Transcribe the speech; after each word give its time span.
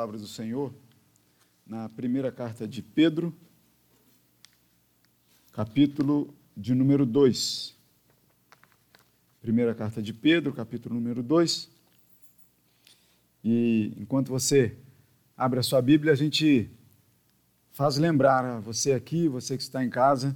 palavra 0.00 0.16
do 0.16 0.26
Senhor 0.26 0.72
na 1.66 1.86
primeira 1.90 2.32
carta 2.32 2.66
de 2.66 2.80
Pedro, 2.80 3.36
capítulo 5.52 6.34
de 6.56 6.74
número 6.74 7.04
2. 7.04 7.76
Primeira 9.42 9.74
carta 9.74 10.00
de 10.00 10.14
Pedro, 10.14 10.54
capítulo 10.54 10.94
número 10.94 11.22
2. 11.22 11.68
E 13.44 13.92
enquanto 13.98 14.28
você 14.28 14.74
abre 15.36 15.60
a 15.60 15.62
sua 15.62 15.82
Bíblia, 15.82 16.14
a 16.14 16.16
gente 16.16 16.70
faz 17.70 17.98
lembrar 17.98 18.42
a 18.42 18.58
você 18.58 18.92
aqui, 18.92 19.28
você 19.28 19.54
que 19.54 19.62
está 19.62 19.84
em 19.84 19.90
casa, 19.90 20.34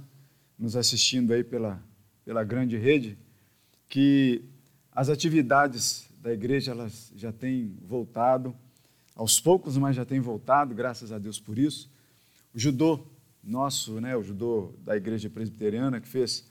nos 0.59 0.75
assistindo 0.75 1.33
aí 1.33 1.43
pela, 1.43 1.83
pela 2.23 2.43
grande 2.43 2.77
rede, 2.77 3.17
que 3.89 4.43
as 4.91 5.09
atividades 5.09 6.07
da 6.21 6.31
igreja 6.31 6.69
elas 6.69 7.11
já 7.15 7.31
têm 7.31 7.75
voltado 7.81 8.55
aos 9.15 9.39
poucos, 9.39 9.77
mas 9.77 9.95
já 9.95 10.03
tem 10.03 10.19
voltado, 10.19 10.75
graças 10.75 11.11
a 11.11 11.17
Deus 11.17 11.39
por 11.39 11.57
isso. 11.57 11.89
O 12.53 12.59
judô 12.59 12.99
nosso, 13.43 14.01
né, 14.01 14.15
o 14.15 14.23
judô 14.23 14.73
da 14.83 14.97
Igreja 14.97 15.29
Presbiteriana, 15.29 16.01
que 16.01 16.07
fez 16.07 16.45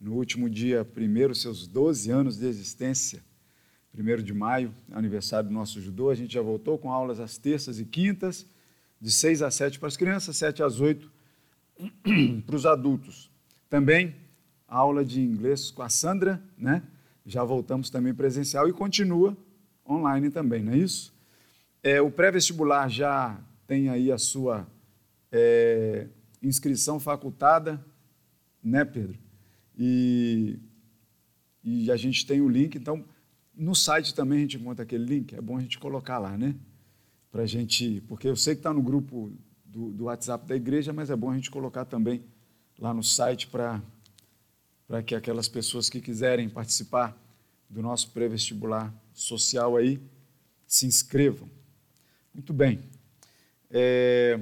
no 0.00 0.14
último 0.14 0.50
dia 0.50 0.84
primeiro 0.84 1.34
seus 1.34 1.66
12 1.66 2.10
anos 2.10 2.38
de 2.38 2.46
existência, 2.46 3.22
primeiro 3.92 4.22
de 4.22 4.32
maio, 4.32 4.74
aniversário 4.92 5.48
do 5.48 5.54
nosso 5.54 5.80
judô, 5.80 6.10
a 6.10 6.14
gente 6.14 6.34
já 6.34 6.42
voltou 6.42 6.78
com 6.78 6.90
aulas 6.90 7.20
às 7.20 7.38
terças 7.38 7.78
e 7.78 7.84
quintas, 7.84 8.46
de 9.00 9.10
6 9.10 9.42
às 9.42 9.54
7 9.54 9.78
para 9.78 9.88
as 9.88 9.96
crianças, 9.96 10.36
7 10.36 10.62
às 10.62 10.80
8 10.80 11.10
para 12.46 12.56
os 12.56 12.66
adultos. 12.66 13.30
Também 13.70 14.14
aula 14.66 15.04
de 15.04 15.20
inglês 15.20 15.70
com 15.70 15.82
a 15.82 15.88
Sandra, 15.88 16.42
né? 16.56 16.82
Já 17.24 17.44
voltamos 17.44 17.90
também 17.90 18.14
presencial 18.14 18.68
e 18.68 18.72
continua 18.72 19.36
online 19.88 20.30
também, 20.30 20.62
não 20.62 20.72
é 20.72 20.78
isso? 20.78 21.12
É, 21.82 22.00
o 22.00 22.10
pré-vestibular 22.10 22.88
já 22.88 23.40
tem 23.66 23.88
aí 23.88 24.10
a 24.10 24.18
sua 24.18 24.66
é, 25.30 26.08
inscrição 26.42 26.98
facultada, 26.98 27.84
né, 28.62 28.84
Pedro? 28.84 29.18
E, 29.76 30.58
e 31.62 31.90
a 31.90 31.96
gente 31.96 32.26
tem 32.26 32.40
o 32.40 32.48
link, 32.48 32.76
então 32.76 33.04
no 33.54 33.74
site 33.74 34.14
também 34.14 34.38
a 34.38 34.42
gente 34.42 34.56
encontra 34.56 34.82
aquele 34.82 35.04
link, 35.04 35.34
é 35.34 35.40
bom 35.40 35.56
a 35.56 35.60
gente 35.60 35.78
colocar 35.78 36.18
lá, 36.18 36.36
né? 36.36 36.54
Para 37.30 37.46
gente, 37.46 38.00
porque 38.08 38.28
eu 38.28 38.36
sei 38.36 38.54
que 38.54 38.60
está 38.60 38.72
no 38.72 38.82
grupo 38.82 39.32
do, 39.64 39.92
do 39.92 40.04
WhatsApp 40.04 40.46
da 40.46 40.56
igreja, 40.56 40.92
mas 40.92 41.10
é 41.10 41.16
bom 41.16 41.30
a 41.30 41.34
gente 41.34 41.50
colocar 41.50 41.84
também 41.84 42.24
lá 42.78 42.94
no 42.94 43.02
site 43.02 43.46
para 43.46 43.82
que 45.04 45.14
aquelas 45.14 45.48
pessoas 45.48 45.88
que 45.88 46.00
quiserem 46.00 46.48
participar 46.48 47.16
do 47.68 47.82
nosso 47.82 48.10
pré-vestibular 48.10 48.92
social 49.12 49.76
aí 49.76 50.00
se 50.66 50.86
inscrevam. 50.86 51.57
Muito 52.38 52.52
bem. 52.52 52.78
É... 53.68 54.38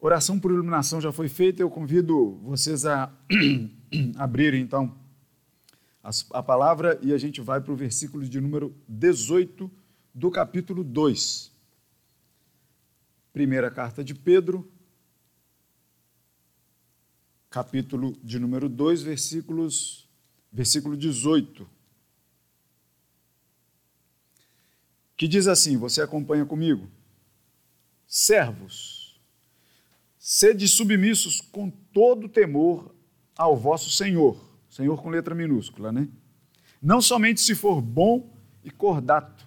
Oração 0.00 0.40
por 0.40 0.50
iluminação 0.50 1.00
já 1.00 1.12
foi 1.12 1.28
feita. 1.28 1.62
Eu 1.62 1.70
convido 1.70 2.32
vocês 2.42 2.84
a 2.84 3.16
abrirem 4.18 4.60
então 4.60 4.98
a 6.32 6.42
palavra 6.42 6.98
e 7.00 7.12
a 7.12 7.18
gente 7.18 7.40
vai 7.40 7.60
para 7.60 7.72
o 7.72 7.76
versículo 7.76 8.28
de 8.28 8.40
número 8.40 8.74
18 8.88 9.70
do 10.12 10.32
capítulo 10.32 10.82
2. 10.82 11.52
Primeira 13.32 13.70
carta 13.70 14.02
de 14.02 14.16
Pedro, 14.16 14.68
capítulo 17.48 18.16
de 18.20 18.40
número 18.40 18.68
2, 18.68 19.00
versículos, 19.00 20.10
versículo 20.50 20.96
18. 20.96 21.75
Que 25.16 25.26
diz 25.26 25.46
assim: 25.46 25.76
você 25.76 26.02
acompanha 26.02 26.44
comigo? 26.44 26.88
Servos, 28.06 29.20
sede 30.18 30.68
submissos 30.68 31.40
com 31.40 31.70
todo 31.70 32.28
temor 32.28 32.94
ao 33.36 33.56
vosso 33.56 33.90
Senhor, 33.90 34.38
Senhor 34.68 35.02
com 35.02 35.10
letra 35.10 35.34
minúscula, 35.34 35.90
né? 35.90 36.08
Não 36.80 37.00
somente 37.00 37.40
se 37.40 37.54
for 37.54 37.80
bom 37.80 38.32
e 38.62 38.70
cordato, 38.70 39.46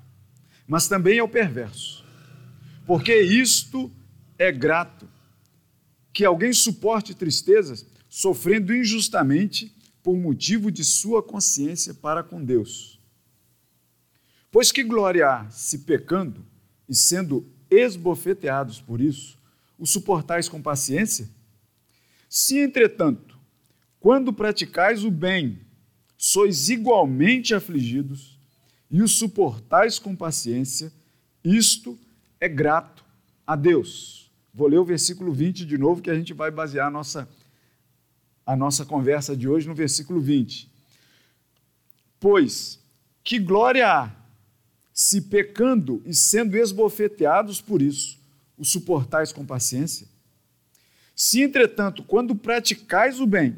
mas 0.67 0.87
também 0.87 1.19
ao 1.19 1.27
perverso. 1.27 2.03
Porque 2.85 3.21
isto 3.21 3.91
é 4.37 4.51
grato, 4.51 5.07
que 6.11 6.25
alguém 6.25 6.51
suporte 6.51 7.13
tristezas, 7.13 7.85
sofrendo 8.09 8.73
injustamente 8.73 9.75
por 10.01 10.17
motivo 10.17 10.71
de 10.71 10.83
sua 10.83 11.21
consciência 11.21 11.93
para 11.93 12.23
com 12.23 12.43
Deus 12.43 12.98
Pois 14.51 14.71
que 14.71 14.83
glória 14.83 15.29
há 15.29 15.49
se 15.49 15.79
pecando 15.79 16.45
e 16.87 16.95
sendo 16.95 17.47
esbofeteados 17.69 18.81
por 18.81 18.99
isso, 18.99 19.37
o 19.77 19.85
suportais 19.85 20.49
com 20.49 20.61
paciência? 20.61 21.29
Se, 22.27 22.57
entretanto, 22.57 23.37
quando 23.99 24.33
praticais 24.33 25.03
o 25.03 25.11
bem, 25.11 25.59
sois 26.17 26.69
igualmente 26.69 27.53
afligidos 27.53 28.39
e 28.89 29.01
o 29.01 29.07
suportais 29.07 29.99
com 29.99 30.15
paciência, 30.15 30.91
isto 31.43 31.97
é 32.39 32.49
grato 32.49 33.05
a 33.45 33.55
Deus. 33.55 34.31
Vou 34.53 34.67
ler 34.67 34.79
o 34.79 34.85
versículo 34.85 35.31
20 35.31 35.65
de 35.65 35.77
novo, 35.77 36.01
que 36.01 36.09
a 36.09 36.15
gente 36.15 36.33
vai 36.33 36.49
basear 36.49 36.87
a 36.87 36.91
nossa, 36.91 37.29
a 38.45 38.55
nossa 38.55 38.85
conversa 38.85 39.37
de 39.37 39.47
hoje 39.47 39.67
no 39.67 39.75
versículo 39.75 40.19
20. 40.19 40.69
Pois 42.19 42.79
que 43.23 43.37
glória 43.37 43.87
há 43.87 44.18
se 45.01 45.21
pecando 45.21 46.01
e 46.05 46.13
sendo 46.13 46.57
esbofeteados 46.57 47.61
por 47.61 47.81
isso, 47.81 48.19
o 48.57 48.65
suportais 48.65 49.31
com 49.31 49.45
paciência? 49.45 50.05
Se, 51.15 51.41
entretanto, 51.41 52.03
quando 52.03 52.35
praticais 52.35 53.21
o 53.21 53.25
bem, 53.25 53.55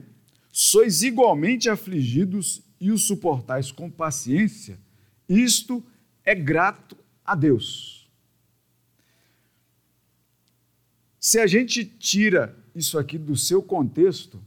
sois 0.51 1.01
igualmente 1.01 1.67
afligidos 1.67 2.61
e 2.79 2.91
o 2.91 2.97
suportais 2.97 3.71
com 3.71 3.89
paciência, 3.89 4.77
isto 5.27 5.83
é 6.23 6.35
grato 6.35 6.95
a 7.25 7.33
Deus. 7.33 8.07
Se 11.19 11.39
a 11.39 11.47
gente 11.47 11.83
tira 11.83 12.55
isso 12.75 12.99
aqui 12.99 13.17
do 13.17 13.35
seu 13.35 13.63
contexto, 13.63 14.39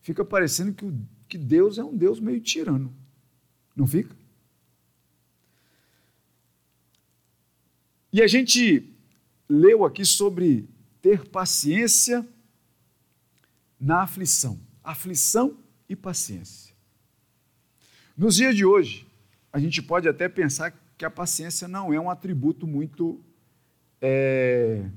fica 0.00 0.24
parecendo 0.24 0.72
que, 0.72 0.90
que 1.28 1.36
Deus 1.36 1.76
é 1.76 1.84
um 1.84 1.94
Deus 1.94 2.18
meio 2.18 2.40
tirano. 2.40 2.90
Não 3.76 3.86
fica? 3.86 4.23
E 8.14 8.22
a 8.22 8.28
gente 8.28 8.94
leu 9.48 9.84
aqui 9.84 10.04
sobre 10.04 10.68
ter 11.02 11.28
paciência 11.28 12.24
na 13.80 14.02
aflição. 14.02 14.56
Aflição 14.84 15.58
e 15.88 15.96
paciência. 15.96 16.72
Nos 18.16 18.36
dias 18.36 18.54
de 18.54 18.64
hoje, 18.64 19.04
a 19.52 19.58
gente 19.58 19.82
pode 19.82 20.08
até 20.08 20.28
pensar 20.28 20.72
que 20.96 21.04
a 21.04 21.10
paciência 21.10 21.66
não 21.66 21.92
é 21.92 21.98
um 21.98 22.08
atributo 22.08 22.68
muito 22.68 23.20
é, 24.00 24.88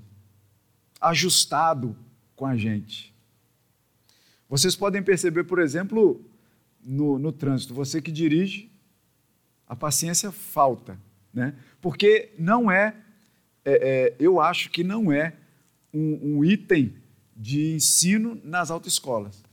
ajustado 1.01 1.97
com 2.35 2.45
a 2.45 2.55
gente. 2.55 3.11
Vocês 4.47 4.75
podem 4.75 5.01
perceber, 5.01 5.45
por 5.45 5.57
exemplo, 5.57 6.23
no, 6.85 7.17
no 7.17 7.31
trânsito, 7.31 7.73
você 7.73 7.99
que 7.99 8.11
dirige, 8.11 8.71
a 9.67 9.75
paciência 9.75 10.31
falta, 10.31 10.99
né? 11.33 11.55
porque 11.81 12.31
não 12.37 12.69
é 12.69 12.95
é, 13.69 13.73
é, 13.73 14.15
eu 14.17 14.39
acho 14.39 14.69
que 14.69 14.81
não 14.81 15.11
é 15.11 15.33
um, 15.93 16.37
um 16.37 16.45
item 16.45 16.95
de 17.35 17.73
ensino 17.73 18.39
nas 18.45 18.71
autoescolas. 18.71 19.43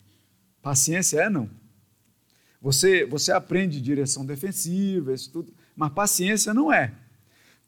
Paciência 0.62 1.20
é 1.20 1.28
não. 1.28 1.50
Você, 2.62 3.04
você 3.04 3.32
aprende 3.32 3.80
direção 3.80 4.24
defensiva, 4.24 5.12
isso 5.12 5.32
tudo, 5.32 5.52
mas 5.74 5.92
paciência 5.92 6.54
não 6.54 6.72
é. 6.72 6.94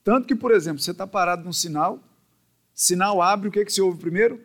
Tanto 0.04 0.28
que, 0.28 0.36
por 0.36 0.52
exemplo, 0.52 0.80
você 0.80 0.92
está 0.92 1.04
parado 1.04 1.44
num 1.44 1.52
sinal, 1.52 2.00
sinal 2.72 3.20
abre, 3.20 3.48
o 3.48 3.52
que, 3.52 3.64
que 3.64 3.72
se 3.72 3.82
ouve 3.82 3.98
primeiro? 3.98 4.40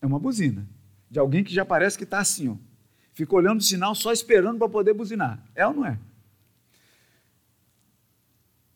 É 0.00 0.06
uma 0.06 0.18
buzina. 0.18 0.68
De 1.08 1.20
alguém 1.20 1.44
que 1.44 1.54
já 1.54 1.64
parece 1.64 1.96
que 1.96 2.04
está 2.04 2.18
assim, 2.18 2.48
ó. 2.48 2.56
Fica 3.14 3.36
olhando 3.36 3.60
o 3.60 3.62
sinal 3.62 3.94
só 3.94 4.12
esperando 4.12 4.58
para 4.58 4.68
poder 4.68 4.94
buzinar. 4.94 5.40
É 5.54 5.64
ou 5.64 5.74
não 5.74 5.86
é? 5.86 5.96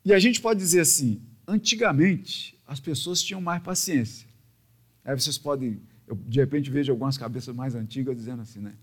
E 0.04 0.14
a 0.14 0.20
gente 0.20 0.40
pode 0.40 0.60
dizer 0.60 0.80
assim: 0.80 1.20
Antigamente, 1.46 2.58
as 2.66 2.80
pessoas 2.80 3.22
tinham 3.22 3.40
mais 3.40 3.62
paciência. 3.62 4.26
Aí 5.04 5.14
vocês 5.14 5.38
podem, 5.38 5.80
eu 6.06 6.16
de 6.16 6.40
repente 6.40 6.70
vejo 6.70 6.90
algumas 6.90 7.16
cabeças 7.16 7.54
mais 7.54 7.74
antigas 7.74 8.16
dizendo 8.16 8.42
assim, 8.42 8.58
né? 8.58 8.74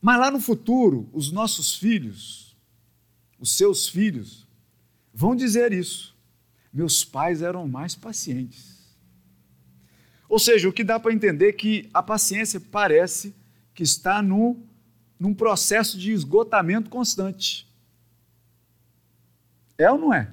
Mas 0.00 0.18
lá 0.18 0.30
no 0.30 0.40
futuro, 0.40 1.08
os 1.12 1.30
nossos 1.30 1.76
filhos, 1.76 2.56
os 3.38 3.56
seus 3.56 3.88
filhos, 3.88 4.48
vão 5.12 5.36
dizer 5.36 5.72
isso. 5.72 6.16
Meus 6.72 7.04
pais 7.04 7.42
eram 7.42 7.68
mais 7.68 7.94
pacientes. 7.94 8.96
Ou 10.28 10.38
seja, 10.38 10.68
o 10.68 10.72
que 10.72 10.82
dá 10.82 10.98
para 10.98 11.12
entender 11.12 11.50
é 11.50 11.52
que 11.52 11.90
a 11.92 12.02
paciência 12.02 12.58
parece 12.58 13.34
que 13.74 13.82
está 13.82 14.22
no, 14.22 14.58
num 15.20 15.34
processo 15.34 15.98
de 15.98 16.10
esgotamento 16.10 16.88
constante. 16.88 17.68
É 19.76 19.90
ou 19.90 19.98
não 19.98 20.14
é? 20.14 20.32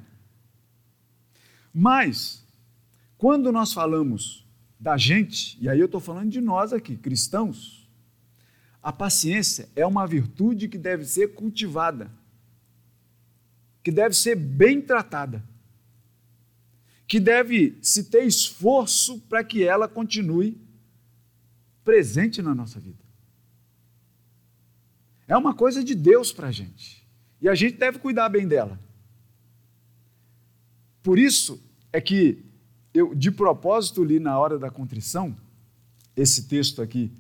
Mas, 1.79 2.45
quando 3.17 3.53
nós 3.53 3.71
falamos 3.71 4.45
da 4.77 4.97
gente, 4.97 5.57
e 5.61 5.69
aí 5.69 5.79
eu 5.79 5.85
estou 5.85 6.01
falando 6.01 6.29
de 6.29 6.41
nós 6.41 6.73
aqui, 6.73 6.97
cristãos, 6.97 7.89
a 8.83 8.91
paciência 8.91 9.69
é 9.77 9.85
uma 9.85 10.05
virtude 10.05 10.67
que 10.67 10.77
deve 10.77 11.05
ser 11.05 11.29
cultivada, 11.35 12.11
que 13.81 13.93
deve 13.93 14.13
ser 14.13 14.35
bem 14.35 14.81
tratada, 14.81 15.41
que 17.07 17.17
deve 17.17 17.79
se 17.81 18.09
ter 18.09 18.25
esforço 18.25 19.17
para 19.29 19.41
que 19.41 19.63
ela 19.63 19.87
continue 19.87 20.61
presente 21.85 22.41
na 22.41 22.53
nossa 22.53 22.77
vida. 22.77 23.05
É 25.29 25.37
uma 25.37 25.53
coisa 25.53 25.81
de 25.81 25.95
Deus 25.95 26.33
para 26.33 26.49
a 26.49 26.51
gente. 26.51 27.07
E 27.41 27.47
a 27.47 27.55
gente 27.55 27.77
deve 27.77 27.99
cuidar 27.99 28.27
bem 28.27 28.45
dela. 28.45 28.77
Por 31.01 31.17
isso 31.17 31.68
é 31.91 31.99
que 31.99 32.43
eu, 32.93 33.13
de 33.13 33.31
propósito, 33.31 34.03
li 34.03 34.19
na 34.19 34.37
hora 34.37 34.57
da 34.57 34.69
contrição, 34.69 35.35
esse 36.15 36.47
texto 36.47 36.81
aqui 36.81 37.11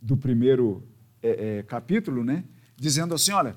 do 0.00 0.16
primeiro 0.16 0.86
é, 1.22 1.58
é, 1.58 1.62
capítulo, 1.62 2.24
né? 2.24 2.44
Dizendo 2.76 3.14
assim: 3.14 3.32
olha, 3.32 3.56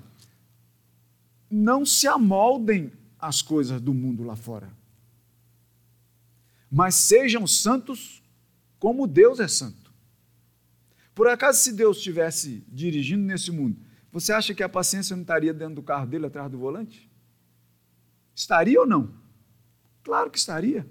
não 1.49 1.85
se 1.85 2.07
amoldem 2.07 2.91
as 3.19 3.41
coisas 3.41 3.81
do 3.81 3.93
mundo 3.93 4.23
lá 4.23 4.35
fora, 4.35 4.71
mas 6.71 6.95
sejam 6.95 7.45
santos 7.45 8.23
como 8.79 9.05
Deus 9.05 9.39
é 9.39 9.47
santo. 9.47 9.89
Por 11.13 11.27
acaso, 11.27 11.59
se 11.59 11.73
Deus 11.73 11.97
estivesse 11.97 12.63
dirigindo 12.69 13.23
nesse 13.23 13.51
mundo, 13.51 13.77
você 14.11 14.31
acha 14.31 14.55
que 14.55 14.63
a 14.63 14.69
paciência 14.69 15.15
não 15.15 15.21
estaria 15.21 15.53
dentro 15.53 15.75
do 15.75 15.83
carro 15.83 16.07
dele, 16.07 16.25
atrás 16.25 16.49
do 16.49 16.57
volante? 16.57 17.09
Estaria 18.33 18.79
ou 18.79 18.87
não? 18.87 19.13
Claro 20.03 20.29
que 20.29 20.37
estaria. 20.37 20.87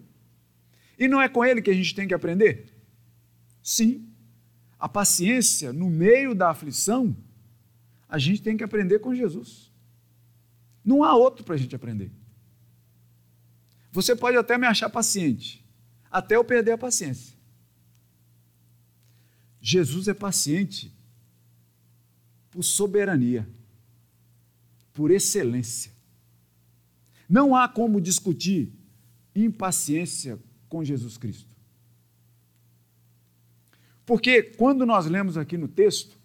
E 0.98 1.06
não 1.06 1.20
é 1.20 1.28
com 1.28 1.44
ele 1.44 1.62
que 1.62 1.70
a 1.70 1.74
gente 1.74 1.94
tem 1.94 2.08
que 2.08 2.14
aprender? 2.14 2.74
Sim. 3.62 4.08
A 4.78 4.88
paciência 4.88 5.72
no 5.72 5.90
meio 5.90 6.34
da 6.34 6.50
aflição, 6.50 7.16
a 8.08 8.18
gente 8.18 8.42
tem 8.42 8.56
que 8.56 8.64
aprender 8.64 8.98
com 9.00 9.14
Jesus. 9.14 9.72
Não 10.84 11.02
há 11.02 11.14
outro 11.14 11.44
para 11.44 11.54
a 11.54 11.58
gente 11.58 11.74
aprender. 11.74 12.10
Você 13.90 14.14
pode 14.14 14.36
até 14.36 14.56
me 14.56 14.66
achar 14.66 14.88
paciente, 14.88 15.64
até 16.10 16.36
eu 16.36 16.44
perder 16.44 16.72
a 16.72 16.78
paciência. 16.78 17.36
Jesus 19.60 20.08
é 20.08 20.14
paciente 20.14 20.96
por 22.50 22.62
soberania, 22.62 23.48
por 24.92 25.10
excelência. 25.10 25.92
Não 27.28 27.54
há 27.54 27.68
como 27.68 28.00
discutir 28.00 28.72
impaciência 29.34 30.38
com 30.68 30.84
Jesus 30.84 31.16
Cristo. 31.16 31.48
Porque 34.04 34.42
quando 34.42 34.86
nós 34.86 35.06
lemos 35.06 35.36
aqui 35.36 35.56
no 35.56 35.68
texto, 35.68 36.16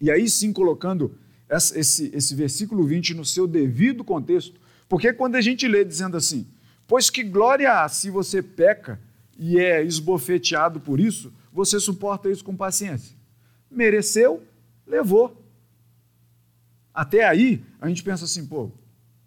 e 0.00 0.10
aí 0.10 0.28
sim 0.28 0.52
colocando 0.52 1.16
esse, 1.48 2.10
esse 2.14 2.34
versículo 2.34 2.84
20 2.84 3.14
no 3.14 3.24
seu 3.24 3.46
devido 3.46 4.02
contexto, 4.02 4.60
porque 4.88 5.12
quando 5.12 5.36
a 5.36 5.40
gente 5.40 5.68
lê 5.68 5.84
dizendo 5.84 6.16
assim, 6.16 6.46
pois 6.86 7.10
que 7.10 7.22
glória 7.22 7.80
há 7.80 7.88
se 7.88 8.10
você 8.10 8.42
peca 8.42 9.00
e 9.38 9.58
é 9.58 9.82
esbofeteado 9.84 10.80
por 10.80 10.98
isso, 10.98 11.32
você 11.52 11.78
suporta 11.78 12.28
isso 12.30 12.44
com 12.44 12.56
paciência. 12.56 13.16
Mereceu, 13.70 14.42
levou. 14.86 15.40
Até 16.92 17.24
aí, 17.24 17.64
a 17.80 17.88
gente 17.88 18.02
pensa 18.02 18.24
assim, 18.24 18.44
pô, 18.44 18.70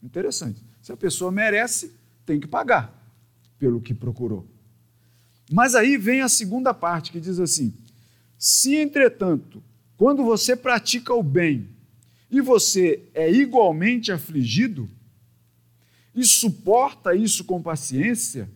interessante. 0.04 0.62
Se 0.82 0.92
a 0.92 0.98
pessoa 0.98 1.32
merece, 1.32 1.96
tem 2.26 2.40
que 2.40 2.48
pagar 2.48 3.05
pelo 3.66 3.82
que 3.82 3.96
procurou. 3.96 4.46
Mas 5.52 5.74
aí 5.74 5.98
vem 5.98 6.22
a 6.22 6.30
segunda 6.30 6.72
parte 6.72 7.12
que 7.12 7.20
diz 7.20 7.40
assim: 7.40 7.74
se 8.38 8.76
entretanto, 8.76 9.64
quando 9.98 10.24
você 10.24 10.56
pratica 10.56 11.12
o 11.16 11.24
bem 11.24 11.68
e 12.30 12.42
você 12.42 13.10
é 13.12 13.32
igualmente 13.32 14.12
afligido 14.12 14.88
e 16.14 16.24
suporta 16.24 17.16
isso 17.16 17.44
com 17.44 17.60
paciência, 17.60 18.48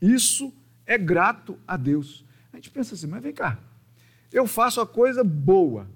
isso 0.00 0.54
é 0.86 0.96
grato 0.96 1.58
a 1.66 1.76
Deus. 1.76 2.24
A 2.52 2.58
gente 2.58 2.70
pensa 2.70 2.94
assim, 2.94 3.08
mas 3.08 3.24
vem 3.24 3.32
cá, 3.32 3.58
eu 4.32 4.46
faço 4.46 4.80
a 4.80 4.86
coisa 4.86 5.24
boa, 5.24 5.90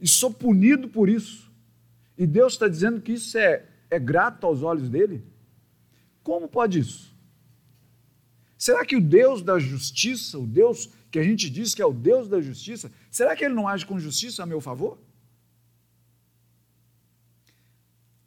e 0.00 0.08
sou 0.08 0.32
punido 0.32 0.88
por 0.88 1.10
isso. 1.10 1.52
E 2.16 2.26
Deus 2.26 2.54
está 2.54 2.68
dizendo 2.68 3.02
que 3.02 3.12
isso 3.12 3.36
é, 3.36 3.66
é 3.90 3.98
grato 3.98 4.46
aos 4.46 4.62
olhos 4.62 4.88
dele? 4.88 5.22
Como 6.28 6.46
pode 6.46 6.80
isso? 6.80 7.16
Será 8.58 8.84
que 8.84 8.94
o 8.94 9.00
Deus 9.00 9.40
da 9.40 9.58
justiça, 9.58 10.38
o 10.38 10.46
Deus 10.46 10.90
que 11.10 11.18
a 11.18 11.22
gente 11.22 11.48
diz 11.48 11.74
que 11.74 11.80
é 11.80 11.86
o 11.86 11.92
Deus 11.92 12.28
da 12.28 12.38
justiça, 12.38 12.92
será 13.10 13.34
que 13.34 13.46
ele 13.46 13.54
não 13.54 13.66
age 13.66 13.86
com 13.86 13.98
justiça 13.98 14.42
a 14.42 14.46
meu 14.46 14.60
favor? 14.60 14.98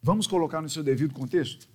Vamos 0.01 0.25
colocar 0.25 0.63
no 0.63 0.67
seu 0.67 0.81
devido 0.81 1.13
contexto? 1.13 1.69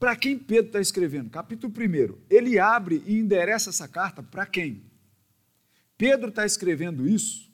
Para 0.00 0.16
quem 0.16 0.36
Pedro 0.36 0.66
está 0.66 0.80
escrevendo? 0.80 1.30
Capítulo 1.30 1.72
1. 1.72 2.18
Ele 2.28 2.58
abre 2.58 3.04
e 3.06 3.16
endereça 3.16 3.70
essa 3.70 3.86
carta 3.86 4.20
para 4.20 4.44
quem? 4.46 4.82
Pedro 5.96 6.30
está 6.30 6.44
escrevendo 6.44 7.08
isso 7.08 7.48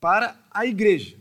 para 0.00 0.42
a 0.50 0.64
igreja. 0.64 1.18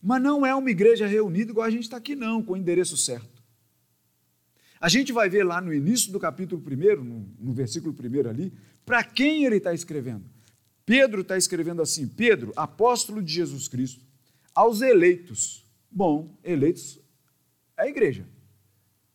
Mas 0.00 0.22
não 0.22 0.46
é 0.46 0.54
uma 0.54 0.70
igreja 0.70 1.06
reunida 1.06 1.50
igual 1.50 1.66
a 1.66 1.70
gente 1.70 1.82
está 1.82 1.98
aqui, 1.98 2.16
não, 2.16 2.42
com 2.42 2.54
o 2.54 2.56
endereço 2.56 2.96
certo. 2.96 3.31
A 4.82 4.88
gente 4.88 5.12
vai 5.12 5.28
ver 5.30 5.44
lá 5.44 5.60
no 5.60 5.72
início 5.72 6.10
do 6.10 6.18
capítulo 6.18 6.60
1, 6.60 7.04
no, 7.04 7.20
no 7.38 7.52
versículo 7.52 7.94
1 7.94 8.28
ali, 8.28 8.52
para 8.84 9.04
quem 9.04 9.44
ele 9.44 9.58
está 9.58 9.72
escrevendo. 9.72 10.24
Pedro 10.84 11.20
está 11.20 11.38
escrevendo 11.38 11.80
assim: 11.80 12.08
Pedro, 12.08 12.52
apóstolo 12.56 13.22
de 13.22 13.32
Jesus 13.32 13.68
Cristo, 13.68 14.04
aos 14.52 14.80
eleitos. 14.80 15.64
Bom, 15.88 16.36
eleitos 16.42 16.98
é 17.76 17.82
a 17.82 17.86
igreja. 17.86 18.26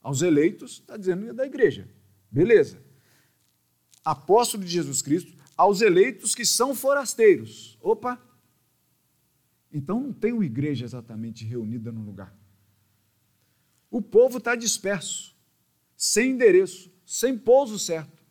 Aos 0.01 0.21
eleitos, 0.21 0.79
está 0.79 0.95
dizendo 0.95 1.27
é 1.27 1.33
da 1.33 1.45
igreja. 1.45 1.85
Beleza. 2.31 2.81
Apóstolo 4.05 4.63
de 4.63 4.69
Jesus 4.69 5.01
Cristo, 5.01 5.35
aos 5.57 5.81
eleitos 5.81 6.33
que 6.33 6.45
são 6.45 6.73
forasteiros. 6.73 7.77
Opa, 7.81 8.17
então 9.69 9.99
não 9.99 10.13
tem 10.13 10.31
uma 10.31 10.45
igreja 10.45 10.85
exatamente 10.85 11.43
reunida 11.43 11.91
no 11.91 12.03
lugar. 12.03 12.33
O 13.91 14.01
povo 14.01 14.37
está 14.37 14.55
disperso, 14.55 15.37
sem 15.98 16.32
endereço, 16.32 16.92
sem 17.04 17.36
pouso 17.36 17.80
certo. 17.80 18.24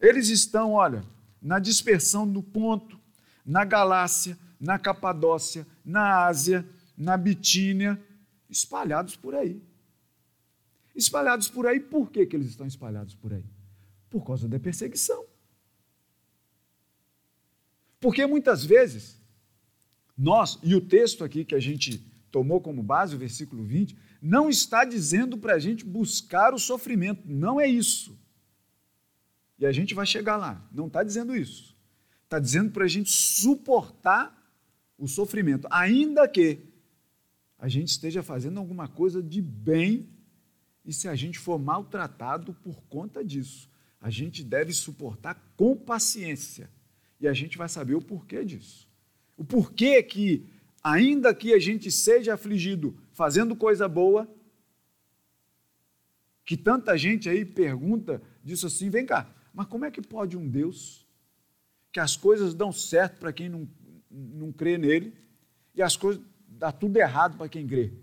Eles 0.00 0.28
estão, 0.28 0.72
olha, 0.72 1.04
na 1.40 1.60
dispersão 1.60 2.30
do 2.30 2.42
ponto, 2.42 3.00
na 3.46 3.64
Galácia, 3.64 4.36
na 4.58 4.78
Capadócia, 4.78 5.66
na 5.84 6.26
Ásia, 6.26 6.66
na 6.96 7.16
Bitínia, 7.16 8.02
espalhados 8.50 9.14
por 9.14 9.34
aí. 9.34 9.62
Espalhados 10.94 11.48
por 11.48 11.66
aí, 11.66 11.78
por 11.78 12.10
que, 12.10 12.26
que 12.26 12.36
eles 12.36 12.48
estão 12.48 12.66
espalhados 12.66 13.14
por 13.14 13.32
aí? 13.32 13.44
Por 14.10 14.24
causa 14.24 14.48
da 14.48 14.58
perseguição. 14.58 15.24
Porque 18.00 18.26
muitas 18.26 18.64
vezes 18.64 19.18
nós, 20.16 20.58
e 20.62 20.74
o 20.74 20.80
texto 20.80 21.24
aqui 21.24 21.44
que 21.44 21.54
a 21.54 21.60
gente 21.60 21.98
tomou 22.30 22.60
como 22.60 22.82
base, 22.82 23.14
o 23.14 23.18
versículo 23.18 23.64
20, 23.64 23.96
não 24.24 24.48
está 24.48 24.86
dizendo 24.86 25.36
para 25.36 25.52
a 25.52 25.58
gente 25.58 25.84
buscar 25.84 26.54
o 26.54 26.58
sofrimento, 26.58 27.20
não 27.26 27.60
é 27.60 27.66
isso. 27.66 28.18
E 29.58 29.66
a 29.66 29.70
gente 29.70 29.92
vai 29.92 30.06
chegar 30.06 30.38
lá, 30.38 30.66
não 30.72 30.86
está 30.86 31.02
dizendo 31.02 31.36
isso. 31.36 31.76
Está 32.22 32.38
dizendo 32.38 32.70
para 32.70 32.84
a 32.84 32.88
gente 32.88 33.10
suportar 33.10 34.34
o 34.96 35.06
sofrimento, 35.06 35.68
ainda 35.70 36.26
que 36.26 36.60
a 37.58 37.68
gente 37.68 37.88
esteja 37.88 38.22
fazendo 38.22 38.58
alguma 38.58 38.88
coisa 38.88 39.22
de 39.22 39.42
bem 39.42 40.08
e 40.86 40.92
se 40.92 41.06
a 41.06 41.14
gente 41.14 41.38
for 41.38 41.58
maltratado 41.58 42.54
por 42.54 42.82
conta 42.84 43.22
disso, 43.22 43.68
a 44.00 44.08
gente 44.08 44.42
deve 44.42 44.72
suportar 44.72 45.34
com 45.54 45.76
paciência 45.76 46.70
e 47.20 47.28
a 47.28 47.34
gente 47.34 47.58
vai 47.58 47.68
saber 47.68 47.94
o 47.94 48.00
porquê 48.00 48.42
disso. 48.42 48.88
O 49.36 49.44
porquê 49.44 50.02
que, 50.02 50.46
ainda 50.84 51.34
que 51.34 51.54
a 51.54 51.58
gente 51.58 51.90
seja 51.90 52.34
afligido 52.34 52.94
fazendo 53.10 53.56
coisa 53.56 53.88
boa, 53.88 54.28
que 56.44 56.58
tanta 56.58 56.96
gente 56.98 57.26
aí 57.26 57.42
pergunta 57.42 58.20
disso 58.44 58.66
assim, 58.66 58.90
vem 58.90 59.06
cá, 59.06 59.34
mas 59.54 59.66
como 59.66 59.86
é 59.86 59.90
que 59.90 60.02
pode 60.02 60.36
um 60.36 60.46
Deus 60.46 61.08
que 61.90 61.98
as 61.98 62.16
coisas 62.16 62.52
dão 62.52 62.70
certo 62.70 63.18
para 63.18 63.32
quem 63.32 63.48
não, 63.48 63.66
não 64.10 64.52
crê 64.52 64.76
nele 64.76 65.16
e 65.74 65.80
as 65.80 65.96
coisas 65.96 66.22
dá 66.46 66.70
tudo 66.70 66.98
errado 66.98 67.38
para 67.38 67.48
quem 67.48 67.66
crê? 67.66 67.94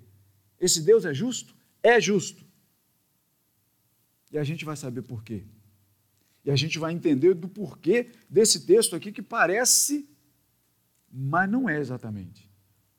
Esse 0.59 0.81
Deus 0.81 1.05
é 1.05 1.13
justo? 1.13 1.55
É 1.83 2.01
justo. 2.01 2.43
E 4.31 4.39
a 4.39 4.43
gente 4.43 4.65
vai 4.65 4.75
saber 4.75 5.03
por 5.03 5.23
quê. 5.23 5.43
E 6.43 6.49
a 6.49 6.55
gente 6.55 6.79
vai 6.79 6.93
entender 6.93 7.35
do 7.35 7.47
porquê 7.47 8.09
desse 8.27 8.65
texto 8.65 8.95
aqui 8.95 9.11
que 9.11 9.21
parece 9.21 10.09
mas 11.13 11.49
não 11.51 11.69
é 11.69 11.77
exatamente 11.77 12.50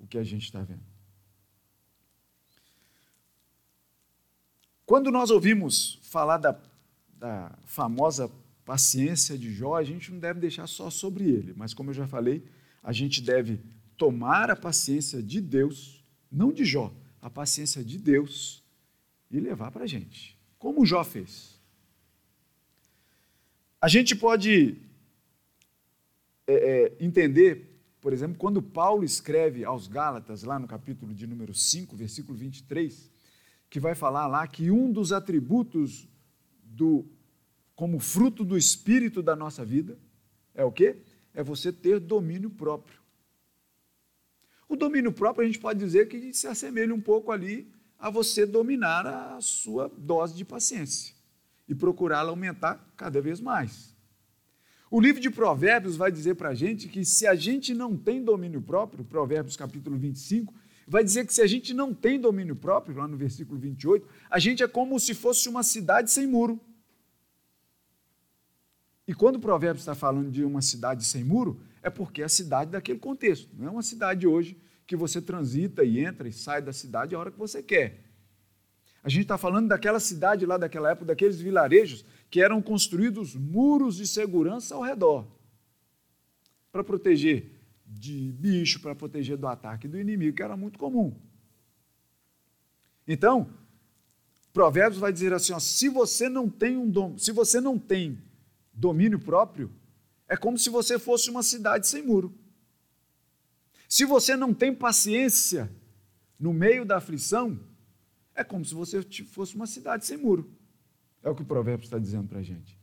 o 0.03 0.07
que 0.07 0.19
a 0.19 0.25
gente 0.25 0.45
está 0.45 0.61
vendo. 0.61 0.83
Quando 4.85 5.11
nós 5.11 5.31
ouvimos 5.31 5.99
falar 6.03 6.37
da, 6.37 6.61
da 7.17 7.57
famosa 7.65 8.31
paciência 8.65 9.39
de 9.39 9.53
Jó, 9.53 9.77
a 9.77 9.85
gente 9.85 10.11
não 10.13 10.19
deve 10.19 10.41
deixar 10.41 10.67
só 10.67 10.91
sobre 10.91 11.25
ele, 11.25 11.55
mas 11.57 11.73
como 11.73 11.91
eu 11.91 11.95
já 11.95 12.07
falei, 12.07 12.45
a 12.83 12.93
gente 12.93 13.23
deve 13.23 13.61
tomar 13.97 14.51
a 14.51 14.57
paciência 14.57 15.23
de 15.23 15.41
Deus, 15.41 16.05
não 16.31 16.53
de 16.53 16.65
Jó, 16.65 16.93
a 17.21 17.31
paciência 17.31 17.83
de 17.83 17.97
Deus 17.97 18.63
e 19.31 19.39
levar 19.39 19.71
para 19.71 19.85
a 19.85 19.87
gente, 19.87 20.39
como 20.59 20.85
Jó 20.85 21.03
fez. 21.05 21.59
A 23.81 23.89
gente 23.89 24.15
pode 24.15 24.77
é, 26.47 26.55
é, 26.55 26.97
entender, 27.01 27.72
por 28.03 28.13
exemplo, 28.13 28.37
quando 28.37 28.61
Paulo 28.61 29.05
escreve 29.05 29.65
aos 29.65 29.87
Gálatas, 29.87 30.43
lá 30.43 30.59
no 30.59 30.67
capítulo 30.67 31.15
de 31.15 31.25
número 31.25 31.55
5, 31.55 31.97
versículo 31.97 32.37
23, 32.37 33.09
que 33.71 33.79
vai 33.79 33.95
falar 33.95 34.27
lá 34.27 34.45
que 34.45 34.73
um 34.73 34.91
dos 34.91 35.13
atributos 35.13 36.09
do 36.65 37.07
como 37.77 38.01
fruto 38.01 38.45
do 38.45 38.59
espírito 38.59 39.23
da 39.23 39.37
nossa 39.37 39.65
vida 39.65 39.97
é 40.53 40.65
o 40.65 40.73
quê? 40.73 40.99
É 41.33 41.45
você 41.45 41.73
ter 41.73 42.01
domínio 42.01 42.51
próprio. 42.51 43.01
O 44.69 44.75
domínio 44.75 45.13
próprio 45.13 45.45
a 45.45 45.47
gente 45.47 45.61
pode 45.61 45.79
dizer 45.79 46.09
que 46.09 46.35
se 46.35 46.49
assemelha 46.49 46.93
um 46.93 47.01
pouco 47.01 47.31
ali 47.31 47.73
a 47.97 48.11
você 48.11 48.45
dominar 48.45 49.07
a 49.07 49.41
sua 49.41 49.89
dose 49.97 50.35
de 50.35 50.45
paciência 50.45 51.15
e 51.69 51.75
procurá-la 51.75 52.31
aumentar 52.31 52.85
cada 52.97 53.23
vez 53.23 53.41
mais. 53.41 53.92
O 54.93 55.01
livro 55.01 55.23
de 55.23 55.31
Provérbios 55.31 55.97
vai 55.97 56.13
dizer 56.13 56.35
para 56.35 56.51
a 56.51 56.55
gente 56.55 56.87
que 56.87 57.03
se 57.03 57.27
a 57.27 57.35
gente 57.35 57.73
não 57.73 57.97
tem 57.97 58.23
domínio 58.23 58.61
próprio, 58.61 59.03
Provérbios 59.03 59.57
capítulo 59.57 59.97
25, 59.97 60.53
vai 60.87 61.03
dizer 61.03 61.27
que 61.27 61.33
se 61.33 61.41
a 61.41 61.47
gente 61.47 61.73
não 61.73 61.95
tem 61.95 62.21
domínio 62.21 62.55
próprio, 62.55 62.99
lá 62.99 63.09
no 63.09 63.17
versículo 63.17 63.59
28, 63.59 64.07
a 64.29 64.39
gente 64.39 64.63
é 64.63 64.69
como 64.69 65.01
se 65.01 65.15
fosse 65.15 65.49
uma 65.49 65.63
cidade 65.63 66.11
sem 66.11 66.27
muro. 66.27 66.61
E 69.09 69.15
quando 69.15 69.37
o 69.37 69.41
provérbio 69.41 69.81
está 69.81 69.95
falando 69.95 70.31
de 70.31 70.45
uma 70.45 70.61
cidade 70.61 71.07
sem 71.07 71.25
muro, 71.25 71.59
é 71.83 71.89
porque 71.89 72.21
é 72.21 72.27
a 72.27 72.29
cidade 72.29 72.71
daquele 72.73 72.99
contexto. 72.99 73.49
Não 73.57 73.69
é 73.69 73.71
uma 73.71 73.83
cidade 73.83 74.27
hoje 74.27 74.61
que 74.87 74.95
você 74.95 75.23
transita 75.23 75.83
e 75.83 76.05
entra 76.05 76.29
e 76.29 76.33
sai 76.35 76.61
da 76.61 76.71
cidade 76.71 77.15
a 77.15 77.19
hora 77.19 77.31
que 77.31 77.39
você 77.39 77.63
quer. 77.63 78.13
A 79.03 79.09
gente 79.09 79.23
está 79.23 79.37
falando 79.37 79.69
daquela 79.69 79.99
cidade 79.99 80.47
lá 80.47 80.59
daquela 80.59 80.91
época, 80.91 81.07
daqueles 81.07 81.41
vilarejos 81.41 82.05
que 82.33 82.41
eram 82.41 82.63
construídos 82.63 83.37
muros 83.37 83.97
de 83.97 84.07
segurança 84.07 84.75
ao 84.75 84.81
redor 84.81 85.27
para 86.73 86.83
proteger 86.83 87.61
de 87.87 88.33
bicho, 88.33 88.81
para 88.81 88.95
proteger 88.95 89.37
do 89.37 89.47
ataque 89.47 89.87
do 89.87 90.01
inimigo, 90.01 90.35
que 90.35 90.43
era 90.43 90.57
muito 90.57 90.79
comum. 90.79 91.15
Então, 93.07 93.53
Provérbios 94.51 94.99
vai 94.99 95.13
dizer 95.13 95.35
assim: 95.35 95.53
ó, 95.53 95.59
se 95.59 95.91
você 95.91 96.31
não 96.31 96.49
tem 96.49 96.75
um 96.75 96.89
dom, 96.89 97.19
se 97.19 97.33
você 97.33 97.61
não 97.61 97.79
tem 97.79 98.19
domínio 98.73 99.19
próprio, 99.19 99.71
é 100.27 100.35
como 100.35 100.57
se 100.57 100.71
você 100.71 100.99
fosse 100.99 101.29
uma 101.29 101.43
cidade 101.43 101.87
sem 101.87 102.03
muro. 102.03 102.35
Se 103.87 104.07
você 104.07 104.35
não 104.37 104.55
tem 104.55 104.75
paciência 104.75 105.71
no 106.41 106.55
meio 106.55 106.87
da 106.87 106.97
aflição, 106.97 107.61
é 108.35 108.43
como 108.43 108.65
se 108.65 108.73
você 108.73 109.03
fosse 109.03 109.55
uma 109.55 109.67
cidade 109.67 110.07
sem 110.07 110.17
muro. 110.17 110.51
É 111.23 111.31
o 111.31 111.35
que 111.35 111.43
o 111.43 111.47
provérbio 111.47 111.85
está 111.85 111.99
dizendo 111.99 112.29
para 112.29 112.41
a 112.41 112.43
gente. 112.43 112.79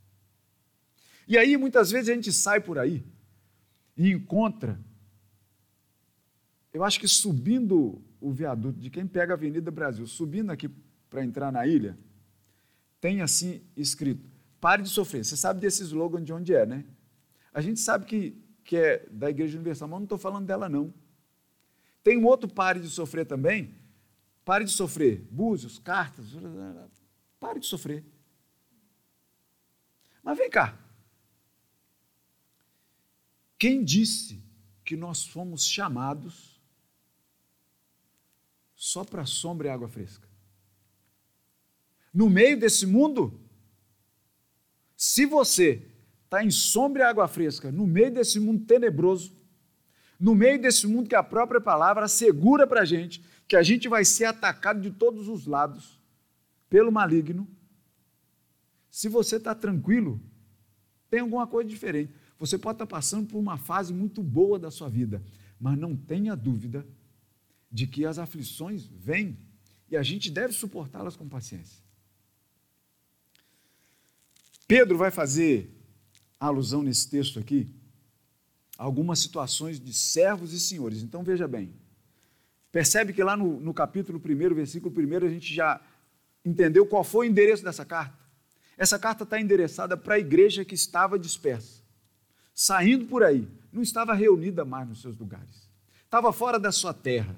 E 1.28 1.36
aí, 1.36 1.56
muitas 1.56 1.90
vezes, 1.90 2.08
a 2.08 2.14
gente 2.14 2.32
sai 2.32 2.60
por 2.60 2.78
aí 2.78 3.04
e 3.96 4.10
encontra, 4.10 4.80
eu 6.72 6.82
acho 6.82 6.98
que 6.98 7.06
subindo 7.06 8.02
o 8.20 8.32
viaduto, 8.32 8.78
de 8.78 8.90
quem 8.90 9.06
pega 9.06 9.32
a 9.32 9.36
Avenida 9.36 9.70
Brasil, 9.70 10.06
subindo 10.06 10.50
aqui 10.50 10.68
para 11.08 11.24
entrar 11.24 11.52
na 11.52 11.66
ilha, 11.66 11.98
tem 13.00 13.22
assim 13.22 13.62
escrito: 13.76 14.28
Pare 14.60 14.82
de 14.82 14.88
sofrer. 14.88 15.24
Você 15.24 15.36
sabe 15.36 15.60
desse 15.60 15.82
slogan 15.82 16.22
de 16.22 16.32
onde 16.32 16.54
é, 16.54 16.66
né? 16.66 16.84
A 17.52 17.60
gente 17.60 17.80
sabe 17.80 18.04
que, 18.04 18.36
que 18.62 18.76
é 18.76 19.06
da 19.10 19.30
Igreja 19.30 19.56
Universal, 19.56 19.88
mas 19.88 19.98
não 19.98 20.04
estou 20.04 20.18
falando 20.18 20.46
dela, 20.46 20.68
não. 20.68 20.92
Tem 22.02 22.16
um 22.16 22.26
outro 22.26 22.48
pare 22.48 22.80
de 22.80 22.88
sofrer 22.88 23.26
também. 23.26 23.74
Pare 24.44 24.64
de 24.64 24.70
sofrer. 24.70 25.26
Búzios, 25.30 25.78
cartas. 25.78 26.26
Pare 27.38 27.58
de 27.58 27.66
sofrer. 27.66 28.04
Mas 30.22 30.38
vem 30.38 30.50
cá. 30.50 30.78
Quem 33.58 33.84
disse 33.84 34.42
que 34.84 34.96
nós 34.96 35.24
fomos 35.24 35.64
chamados 35.64 36.60
só 38.74 39.04
para 39.04 39.26
sombra 39.26 39.68
e 39.68 39.70
água 39.70 39.88
fresca? 39.88 40.28
No 42.12 42.28
meio 42.28 42.58
desse 42.58 42.86
mundo, 42.86 43.38
se 44.96 45.26
você 45.26 45.86
está 46.24 46.44
em 46.44 46.50
sombra 46.50 47.02
e 47.02 47.06
água 47.06 47.28
fresca, 47.28 47.70
no 47.70 47.86
meio 47.86 48.12
desse 48.12 48.40
mundo 48.40 48.64
tenebroso, 48.64 49.36
no 50.18 50.34
meio 50.34 50.60
desse 50.60 50.86
mundo 50.86 51.08
que 51.08 51.14
a 51.14 51.22
própria 51.22 51.60
palavra 51.60 52.04
assegura 52.04 52.66
para 52.66 52.82
a 52.82 52.84
gente 52.84 53.22
que 53.50 53.56
a 53.56 53.64
gente 53.64 53.88
vai 53.88 54.04
ser 54.04 54.26
atacado 54.26 54.80
de 54.80 54.92
todos 54.92 55.26
os 55.26 55.44
lados 55.44 55.98
pelo 56.68 56.92
maligno, 56.92 57.48
se 58.90 59.08
você 59.08 59.36
está 59.36 59.54
tranquilo, 59.54 60.20
tem 61.08 61.20
alguma 61.20 61.46
coisa 61.46 61.68
diferente. 61.68 62.12
Você 62.38 62.58
pode 62.58 62.76
estar 62.76 62.86
tá 62.86 62.90
passando 62.90 63.28
por 63.28 63.38
uma 63.38 63.56
fase 63.56 63.92
muito 63.92 64.22
boa 64.22 64.58
da 64.58 64.70
sua 64.70 64.88
vida, 64.88 65.22
mas 65.60 65.78
não 65.78 65.94
tenha 65.94 66.34
dúvida 66.34 66.86
de 67.70 67.86
que 67.86 68.04
as 68.04 68.18
aflições 68.18 68.86
vêm 68.86 69.38
e 69.90 69.96
a 69.96 70.02
gente 70.02 70.30
deve 70.30 70.52
suportá-las 70.52 71.16
com 71.16 71.28
paciência. 71.28 71.82
Pedro 74.66 74.96
vai 74.96 75.10
fazer 75.10 75.76
alusão 76.38 76.82
nesse 76.82 77.08
texto 77.10 77.38
aqui 77.38 77.68
a 78.78 78.84
algumas 78.84 79.18
situações 79.18 79.78
de 79.78 79.92
servos 79.92 80.52
e 80.52 80.60
senhores. 80.60 81.02
Então 81.02 81.22
veja 81.22 81.46
bem, 81.46 81.74
percebe 82.72 83.12
que 83.12 83.22
lá 83.22 83.36
no, 83.36 83.60
no 83.60 83.74
capítulo 83.74 84.18
1, 84.18 84.54
versículo 84.54 84.94
1, 84.96 85.26
a 85.26 85.28
gente 85.28 85.52
já 85.52 85.80
entendeu 86.44 86.86
qual 86.86 87.04
foi 87.04 87.26
o 87.26 87.30
endereço 87.30 87.62
dessa 87.62 87.84
carta. 87.84 88.19
Essa 88.80 88.98
carta 88.98 89.24
está 89.24 89.38
endereçada 89.38 89.94
para 89.94 90.14
a 90.14 90.18
igreja 90.18 90.64
que 90.64 90.74
estava 90.74 91.18
dispersa, 91.18 91.82
saindo 92.54 93.04
por 93.04 93.22
aí, 93.22 93.46
não 93.70 93.82
estava 93.82 94.14
reunida 94.14 94.64
mais 94.64 94.88
nos 94.88 95.02
seus 95.02 95.18
lugares, 95.18 95.68
estava 96.02 96.32
fora 96.32 96.58
da 96.58 96.72
sua 96.72 96.94
terra, 96.94 97.36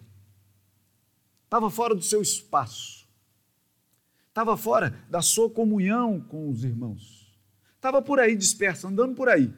estava 1.43 1.69
fora 1.69 1.97
do 1.97 2.03
seu 2.03 2.23
espaço, 2.23 3.09
estava 4.29 4.57
fora 4.57 4.97
da 5.11 5.21
sua 5.21 5.51
comunhão 5.51 6.21
com 6.21 6.49
os 6.49 6.63
irmãos. 6.63 7.37
Estava 7.75 8.01
por 8.01 8.21
aí 8.21 8.37
disperso, 8.37 8.87
andando 8.87 9.17
por 9.17 9.29
aí. 9.29 9.53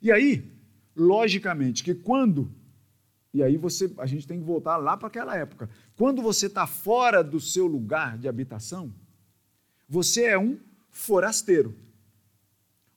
E 0.00 0.12
aí, 0.12 0.56
logicamente, 0.94 1.82
que 1.82 1.96
quando. 1.96 2.48
E 3.34 3.42
aí 3.42 3.56
você, 3.56 3.92
a 3.98 4.06
gente 4.06 4.24
tem 4.24 4.38
que 4.38 4.44
voltar 4.44 4.76
lá 4.76 4.96
para 4.96 5.08
aquela 5.08 5.36
época. 5.36 5.68
Quando 5.96 6.22
você 6.22 6.46
está 6.46 6.64
fora 6.64 7.24
do 7.24 7.40
seu 7.40 7.66
lugar 7.66 8.16
de 8.16 8.28
habitação, 8.28 8.94
você 9.88 10.26
é 10.26 10.38
um 10.38 10.56
forasteiro, 10.96 11.76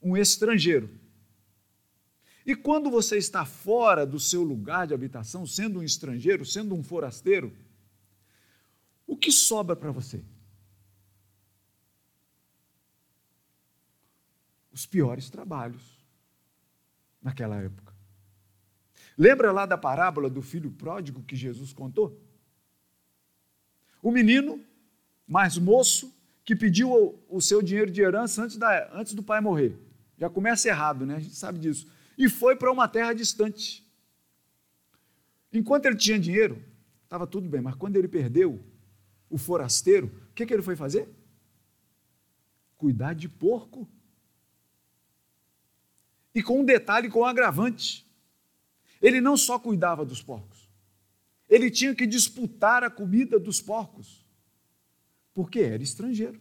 um 0.02 0.16
estrangeiro. 0.16 0.90
E 2.46 2.56
quando 2.56 2.90
você 2.90 3.18
está 3.18 3.46
fora 3.46 4.06
do 4.06 4.20
seu 4.20 4.44
lugar 4.44 4.88
de 4.88 4.94
habitação, 4.94 5.46
sendo 5.46 5.80
um 5.80 5.84
estrangeiro, 5.84 6.46
sendo 6.46 6.74
um 6.76 6.84
forasteiro, 6.84 7.56
o 9.06 9.16
que 9.18 9.32
sobra 9.32 9.76
para 9.76 9.92
você? 9.92 10.24
os 14.80 14.86
piores 14.86 15.30
trabalhos 15.30 16.00
naquela 17.22 17.58
época. 17.58 17.94
Lembra 19.18 19.52
lá 19.52 19.66
da 19.66 19.78
parábola 19.78 20.30
do 20.30 20.42
filho 20.42 20.72
pródigo 20.72 21.22
que 21.24 21.36
Jesus 21.36 21.74
contou? 21.74 22.18
O 24.02 24.10
menino, 24.10 24.64
mais 25.28 25.58
moço, 25.58 26.16
que 26.50 26.56
pediu 26.56 27.22
o, 27.30 27.40
seu 27.40 27.62
dinheiro 27.62 27.92
de 27.92 28.02
herança 28.02 28.42
antes, 28.42 28.58
da, 28.58 28.90
antes 28.92 29.14
do 29.14 29.22
pai 29.22 29.40
morrer. 29.40 29.78
Já 30.18 30.32
começa 30.32 30.68
errado, 30.68 31.06
né? 31.06 31.18
A 31.18 31.20
gente 31.20 31.36
sabe 31.36 31.60
disso. 31.60 31.88
E 32.18 32.28
foi 32.28 32.56
para 32.56 32.72
uma 32.72 32.88
terra 32.88 33.14
distante. 33.14 33.88
Enquanto 35.54 35.86
ele 35.86 35.96
tinha 35.96 36.18
dinheiro, 36.18 36.60
estava 37.04 37.28
tudo 37.28 37.48
bem, 37.48 37.62
mas 37.62 37.76
quando 37.76 37.98
ele 37.98 38.08
perdeu 38.08 38.60
o 39.30 39.38
forasteiro, 39.38 40.08
o 40.08 40.34
que, 40.34 40.44
que 40.44 40.52
ele 40.52 40.64
foi 40.64 40.76
fazer? 40.76 41.08
Cuidar 42.78 43.14
de 43.14 43.30
porco. 43.30 43.88
E 46.34 46.42
com 46.42 46.62
um 46.62 46.66
detalhe, 46.66 47.12
com 47.12 47.20
um 47.20 47.26
agravante. 47.26 48.12
Ele 49.00 49.22
não 49.22 49.38
só 49.38 49.60
cuidava 49.60 50.04
dos 50.04 50.20
porcos, 50.20 50.68
ele 51.48 51.70
tinha 51.70 51.94
que 51.94 52.08
disputar 52.08 52.84
a 52.84 52.90
comida 52.90 53.40
dos 53.40 53.62
porcos, 53.62 54.26
porque 55.40 55.62
era 55.62 55.82
estrangeiro. 55.82 56.38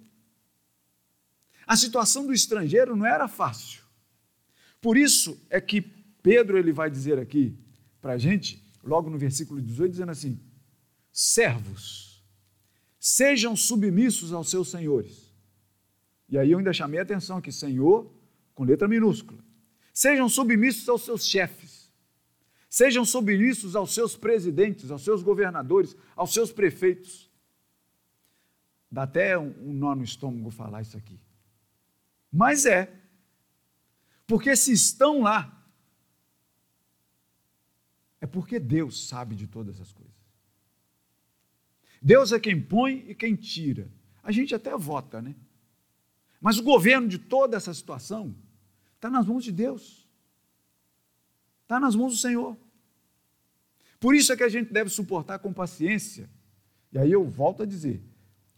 A 1.65 1.77
situação 1.77 2.27
do 2.27 2.33
estrangeiro 2.33 2.97
não 2.97 3.07
era 3.07 3.29
fácil. 3.29 3.85
Por 4.81 4.97
isso 4.97 5.41
é 5.49 5.61
que 5.61 5.81
Pedro 5.81 6.59
ele 6.59 6.73
vai 6.73 6.91
dizer 6.91 7.17
aqui 7.17 7.57
para 8.01 8.15
a 8.15 8.19
gente, 8.19 8.61
logo 8.83 9.09
no 9.09 9.17
versículo 9.17 9.63
18, 9.63 9.93
dizendo 9.93 10.11
assim: 10.11 10.41
servos, 11.13 12.25
Sejam 12.99 13.55
submissos 13.55 14.33
aos 14.33 14.51
seus 14.51 14.69
senhores. 14.69 15.33
E 16.29 16.37
aí 16.37 16.51
eu 16.51 16.59
ainda 16.59 16.73
chamei 16.73 16.99
a 16.99 17.05
atenção 17.05 17.37
aqui, 17.37 17.53
Senhor, 17.53 18.13
com 18.53 18.65
letra 18.65 18.89
minúscula. 18.89 19.39
Sejam 19.95 20.29
submissos 20.29 20.89
aos 20.89 21.05
seus 21.05 21.25
chefes. 21.25 21.93
Sejam 22.69 23.05
submissos 23.05 23.77
aos 23.77 23.95
seus 23.95 24.17
presidentes, 24.17 24.91
aos 24.91 25.05
seus 25.05 25.23
governadores, 25.23 25.95
aos 26.17 26.35
seus 26.35 26.51
prefeitos. 26.51 27.28
Dá 28.91 29.03
até 29.03 29.39
um, 29.39 29.73
nó 29.73 29.95
no 29.95 30.03
estômago 30.03 30.51
falar 30.51 30.83
isso 30.83 30.97
aqui. 30.97 31.21
Mas 32.33 32.67
é. 32.67 32.93
Porque 34.27 34.55
se 34.57 34.73
estão 34.73 35.23
lá, 35.23 35.55
é 38.21 38.27
porque 38.27 38.59
Deus 38.59 39.09
sabe 39.09 39.35
de 39.35 39.47
todas 39.47 39.81
as 39.81 39.93
coisas. 39.93 40.15
Deus 42.01 42.33
é 42.33 42.39
quem 42.39 42.61
põe 42.61 43.05
e 43.09 43.15
quem 43.15 43.35
tira. 43.35 43.91
A 44.23 44.31
gente 44.31 44.55
até 44.55 44.77
vota, 44.77 45.21
né? 45.21 45.35
Mas 46.41 46.59
o 46.59 46.63
governo 46.63 47.09
de 47.09 47.19
toda 47.19 47.57
essa 47.57 47.75
situação 47.75 48.35
está 48.95 49.11
nas 49.11 49.27
mãos 49.27 49.45
de 49.45 49.53
Deus. 49.53 50.07
Está 51.63 51.81
nas 51.81 51.95
mãos 51.95 52.13
do 52.13 52.19
Senhor. 52.19 52.57
Por 53.99 54.15
isso 54.15 54.33
é 54.33 54.37
que 54.37 54.45
a 54.45 54.49
gente 54.49 54.73
deve 54.73 54.91
suportar 54.91 55.39
com 55.39 55.53
paciência. 55.53 56.31
E 56.93 56.99
aí 56.99 57.11
eu 57.11 57.25
volto 57.25 57.63
a 57.63 57.67
dizer: 57.67 58.03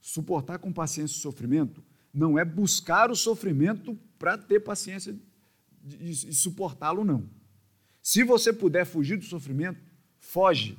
suportar 0.01 0.59
com 0.59 0.73
paciência 0.73 1.17
o 1.17 1.21
sofrimento 1.21 1.83
não 2.13 2.39
é 2.39 2.45
buscar 2.45 3.11
o 3.11 3.17
sofrimento 3.17 3.99
para 4.19 4.37
ter 4.37 4.61
paciência 4.61 5.15
e 6.01 6.15
suportá-lo, 6.15 7.05
não. 7.05 7.29
Se 8.03 8.23
você 8.23 8.53
puder 8.53 8.85
fugir 8.85 9.17
do 9.17 9.25
sofrimento, 9.25 9.81
foge. 10.19 10.79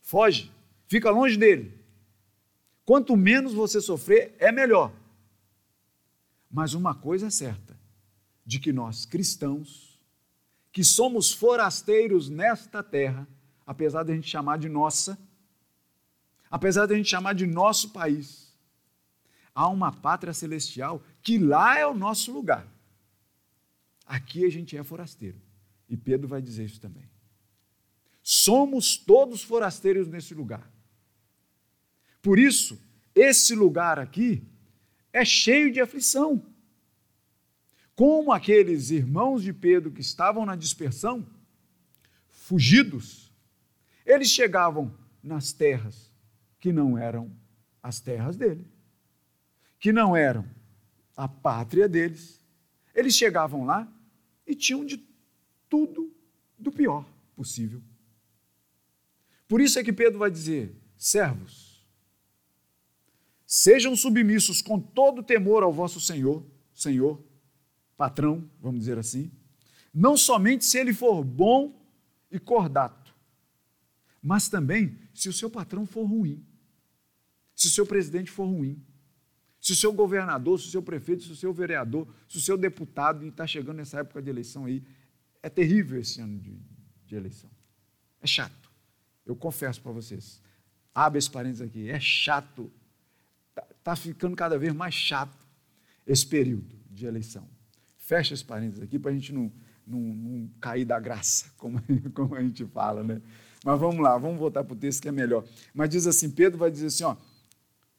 Foge. 0.00 0.52
Fica 0.86 1.10
longe 1.10 1.36
dele. 1.36 1.78
Quanto 2.84 3.16
menos 3.16 3.52
você 3.52 3.80
sofrer, 3.80 4.34
é 4.38 4.50
melhor. 4.50 4.92
Mas 6.50 6.74
uma 6.74 6.94
coisa 6.94 7.26
é 7.26 7.30
certa: 7.30 7.78
de 8.44 8.58
que 8.58 8.72
nós 8.72 9.04
cristãos, 9.04 10.00
que 10.72 10.82
somos 10.82 11.32
forasteiros 11.32 12.28
nesta 12.28 12.82
terra, 12.82 13.28
apesar 13.66 14.02
de 14.02 14.12
a 14.12 14.14
gente 14.14 14.28
chamar 14.28 14.58
de 14.58 14.68
nossa, 14.68 15.18
apesar 16.50 16.86
de 16.86 16.94
a 16.94 16.96
gente 16.96 17.08
chamar 17.08 17.34
de 17.34 17.46
nosso 17.46 17.90
país, 17.90 18.56
há 19.54 19.68
uma 19.68 19.92
pátria 19.92 20.32
celestial 20.32 21.02
que 21.22 21.38
lá 21.38 21.78
é 21.78 21.86
o 21.86 21.94
nosso 21.94 22.32
lugar. 22.32 22.66
Aqui 24.06 24.44
a 24.44 24.50
gente 24.50 24.76
é 24.76 24.82
forasteiro. 24.82 25.40
E 25.88 25.96
Pedro 25.96 26.28
vai 26.28 26.40
dizer 26.40 26.64
isso 26.64 26.80
também. 26.80 27.08
Somos 28.22 28.96
todos 28.96 29.42
forasteiros 29.42 30.06
nesse 30.06 30.34
lugar. 30.34 30.70
Por 32.22 32.38
isso, 32.38 32.80
esse 33.14 33.54
lugar 33.54 33.98
aqui 33.98 34.46
é 35.12 35.24
cheio 35.24 35.72
de 35.72 35.80
aflição. 35.80 36.44
Como 37.94 38.30
aqueles 38.30 38.90
irmãos 38.90 39.42
de 39.42 39.52
Pedro 39.52 39.90
que 39.90 40.00
estavam 40.00 40.46
na 40.46 40.54
dispersão, 40.54 41.26
fugidos, 42.28 43.32
eles 44.06 44.28
chegavam 44.28 44.96
nas 45.22 45.52
terras 45.52 46.07
que 46.58 46.72
não 46.72 46.98
eram 46.98 47.30
as 47.82 48.00
terras 48.00 48.36
dele, 48.36 48.66
que 49.78 49.92
não 49.92 50.16
eram 50.16 50.44
a 51.16 51.28
pátria 51.28 51.88
deles. 51.88 52.40
Eles 52.94 53.14
chegavam 53.14 53.64
lá 53.64 53.90
e 54.46 54.54
tinham 54.54 54.84
de 54.84 55.02
tudo 55.68 56.12
do 56.58 56.72
pior 56.72 57.06
possível. 57.36 57.82
Por 59.46 59.60
isso 59.60 59.78
é 59.78 59.84
que 59.84 59.92
Pedro 59.92 60.18
vai 60.18 60.30
dizer: 60.30 60.74
servos, 60.96 61.68
Sejam 63.50 63.96
submissos 63.96 64.60
com 64.60 64.78
todo 64.78 65.22
temor 65.22 65.62
ao 65.62 65.72
vosso 65.72 65.98
Senhor, 65.98 66.44
Senhor, 66.74 67.18
patrão, 67.96 68.46
vamos 68.60 68.80
dizer 68.80 68.98
assim, 68.98 69.32
não 69.92 70.18
somente 70.18 70.66
se 70.66 70.78
ele 70.78 70.92
for 70.92 71.24
bom 71.24 71.74
e 72.30 72.38
cordato, 72.38 73.14
mas 74.22 74.50
também 74.50 74.98
se 75.14 75.30
o 75.30 75.32
seu 75.32 75.48
patrão 75.48 75.86
for 75.86 76.04
ruim, 76.04 76.44
se 77.60 77.66
o 77.66 77.70
seu 77.70 77.84
presidente 77.84 78.30
for 78.30 78.46
ruim, 78.46 78.82
se 79.60 79.72
o 79.72 79.76
seu 79.76 79.92
governador, 79.92 80.58
se 80.58 80.68
o 80.68 80.70
seu 80.70 80.82
prefeito, 80.82 81.24
se 81.24 81.32
o 81.32 81.36
seu 81.36 81.52
vereador, 81.52 82.08
se 82.28 82.38
o 82.38 82.40
seu 82.40 82.56
deputado, 82.56 83.24
e 83.24 83.28
está 83.28 83.46
chegando 83.46 83.76
nessa 83.76 84.00
época 84.00 84.22
de 84.22 84.30
eleição 84.30 84.64
aí, 84.64 84.82
é 85.42 85.48
terrível 85.48 86.00
esse 86.00 86.20
ano 86.20 86.38
de, 86.38 86.58
de 87.04 87.16
eleição. 87.16 87.50
É 88.20 88.26
chato. 88.26 88.70
Eu 89.26 89.36
confesso 89.36 89.80
para 89.80 89.92
vocês. 89.92 90.40
Abre 90.94 91.18
esse 91.18 91.30
parênteses 91.30 91.62
aqui. 91.62 91.88
É 91.90 92.00
chato 92.00 92.72
Está 93.88 93.96
ficando 93.96 94.36
cada 94.36 94.58
vez 94.58 94.72
mais 94.72 94.94
chato 94.94 95.36
esse 96.06 96.26
período 96.26 96.76
de 96.90 97.06
eleição. 97.06 97.48
Fecha 97.96 98.34
esse 98.34 98.44
parênteses 98.44 98.82
aqui 98.82 98.98
para 98.98 99.10
a 99.10 99.14
gente 99.14 99.32
não, 99.32 99.52
não, 99.86 100.00
não, 100.00 100.50
cair 100.60 100.84
da 100.84 100.98
graça, 100.98 101.50
como, 101.56 101.80
como 102.12 102.34
a 102.34 102.42
gente 102.42 102.64
fala, 102.66 103.02
né? 103.02 103.20
Mas 103.64 103.80
vamos 103.80 104.00
lá, 104.00 104.16
vamos 104.16 104.38
voltar 104.38 104.62
para 104.62 104.74
o 104.74 104.76
texto 104.76 105.02
que 105.02 105.08
é 105.08 105.12
melhor. 105.12 105.44
Mas 105.74 105.90
diz 105.90 106.06
assim: 106.06 106.30
Pedro 106.30 106.58
vai 106.58 106.70
dizer 106.70 106.86
assim: 106.86 107.04
ó, 107.04 107.16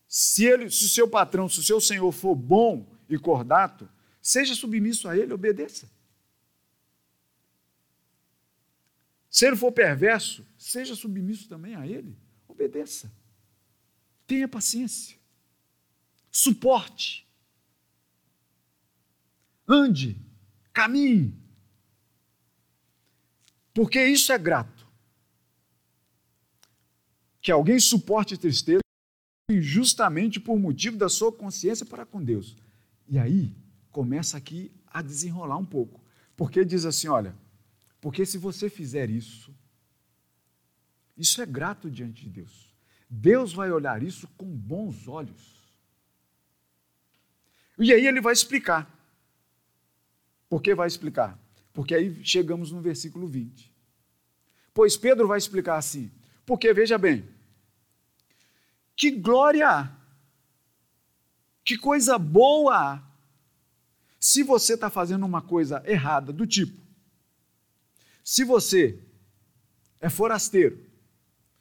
se, 0.10 0.44
ele, 0.44 0.70
se 0.70 0.86
o 0.86 0.90
seu 0.90 1.08
patrão, 1.08 1.48
se 1.48 1.60
o 1.60 1.64
seu 1.64 1.80
senhor 1.80 2.12
for 2.12 2.36
bom 2.36 2.86
e 3.08 3.18
cordato, 3.18 3.88
seja 4.22 4.54
submisso 4.54 5.08
a 5.08 5.16
ele, 5.16 5.32
obedeça. 5.32 5.90
Se 9.30 9.46
ele 9.46 9.56
for 9.56 9.72
perverso, 9.72 10.46
seja 10.58 10.96
submisso 10.96 11.48
também 11.48 11.76
a 11.76 11.88
ele, 11.88 12.18
obedeça. 12.48 13.10
Tenha 14.28 14.48
paciência 14.48 15.20
suporte. 16.32 17.28
Ande, 19.68 20.20
caminhe. 20.74 21.34
Porque 23.74 24.04
isso 24.04 24.32
é 24.32 24.38
grato. 24.38 24.88
Que 27.42 27.52
alguém 27.52 27.80
suporte 27.80 28.38
tristeza 28.38 28.82
injustamente 29.50 30.40
por 30.40 30.58
motivo 30.60 30.98
da 30.98 31.10
sua 31.10 31.32
consciência 31.32 31.86
para 31.86 32.06
com 32.06 32.24
Deus. 32.24 32.56
E 33.08 33.18
aí 33.18 33.56
começa 33.92 34.38
aqui 34.38 34.72
a 34.88 35.02
desenrolar 35.02 35.58
um 35.58 35.66
pouco. 35.66 36.02
Porque 36.36 36.64
diz 36.64 36.86
assim: 36.86 37.08
olha, 37.08 37.36
porque 38.00 38.26
se 38.26 38.38
você 38.38 38.70
fizer 38.70 39.10
isso, 39.10 39.54
isso 41.18 41.42
é 41.42 41.46
grato 41.46 41.90
diante 41.90 42.24
de 42.24 42.30
Deus. 42.30 42.74
Deus 43.10 43.52
vai 43.52 43.72
olhar 43.72 44.04
isso 44.04 44.28
com 44.38 44.46
bons 44.46 45.08
olhos. 45.08 45.60
E 47.78 47.92
aí 47.92 48.06
ele 48.06 48.22
vai 48.22 48.34
explicar. 48.34 48.96
Por 50.48 50.62
que 50.62 50.76
vai 50.76 50.88
explicar? 50.88 51.40
Porque 51.74 51.96
aí 51.96 52.24
chegamos 52.24 52.72
no 52.72 52.82
versículo 52.82 53.28
20. 53.28 53.72
Pois 54.74 54.96
Pedro 54.96 55.28
vai 55.28 55.38
explicar 55.38 55.78
assim: 55.78 56.12
porque 56.46 56.74
veja 56.74 56.98
bem, 56.98 57.28
que 59.00 59.12
glória 59.12 59.90
que 61.64 61.78
coisa 61.78 62.18
boa 62.18 63.02
se 64.20 64.44
você 64.44 64.74
está 64.74 64.90
fazendo 64.90 65.26
uma 65.26 65.42
coisa 65.42 65.82
errada, 65.86 66.34
do 66.34 66.46
tipo, 66.46 66.82
se 68.22 68.44
você 68.44 69.02
é 70.02 70.10
forasteiro, 70.10 70.86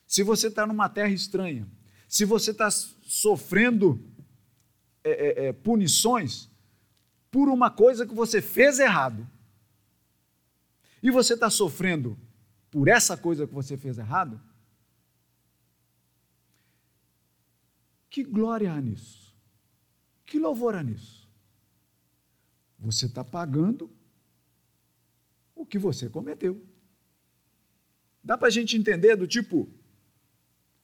se 0.04 0.24
você 0.24 0.48
está 0.48 0.66
numa 0.66 0.88
terra 0.88 1.10
estranha, 1.10 1.68
se 2.08 2.24
você 2.24 2.50
está 2.50 2.72
sofrendo 2.72 4.04
é, 5.04 5.10
é, 5.10 5.46
é, 5.46 5.52
punições 5.52 6.50
por 7.30 7.48
uma 7.48 7.70
coisa 7.70 8.04
que 8.04 8.14
você 8.14 8.42
fez 8.42 8.80
errado. 8.80 9.28
E 11.00 11.08
você 11.08 11.34
está 11.34 11.48
sofrendo 11.48 12.18
por 12.68 12.88
essa 12.88 13.16
coisa 13.16 13.46
que 13.46 13.54
você 13.54 13.76
fez 13.76 13.96
errado? 13.96 14.40
Que 18.18 18.24
glória 18.24 18.72
há 18.72 18.80
nisso? 18.80 19.32
Que 20.26 20.40
louvor 20.40 20.74
há 20.74 20.82
nisso? 20.82 21.30
Você 22.76 23.06
está 23.06 23.22
pagando 23.22 23.88
o 25.54 25.64
que 25.64 25.78
você 25.78 26.10
cometeu. 26.10 26.60
Dá 28.20 28.36
para 28.36 28.48
a 28.48 28.50
gente 28.50 28.76
entender 28.76 29.14
do 29.14 29.24
tipo, 29.24 29.72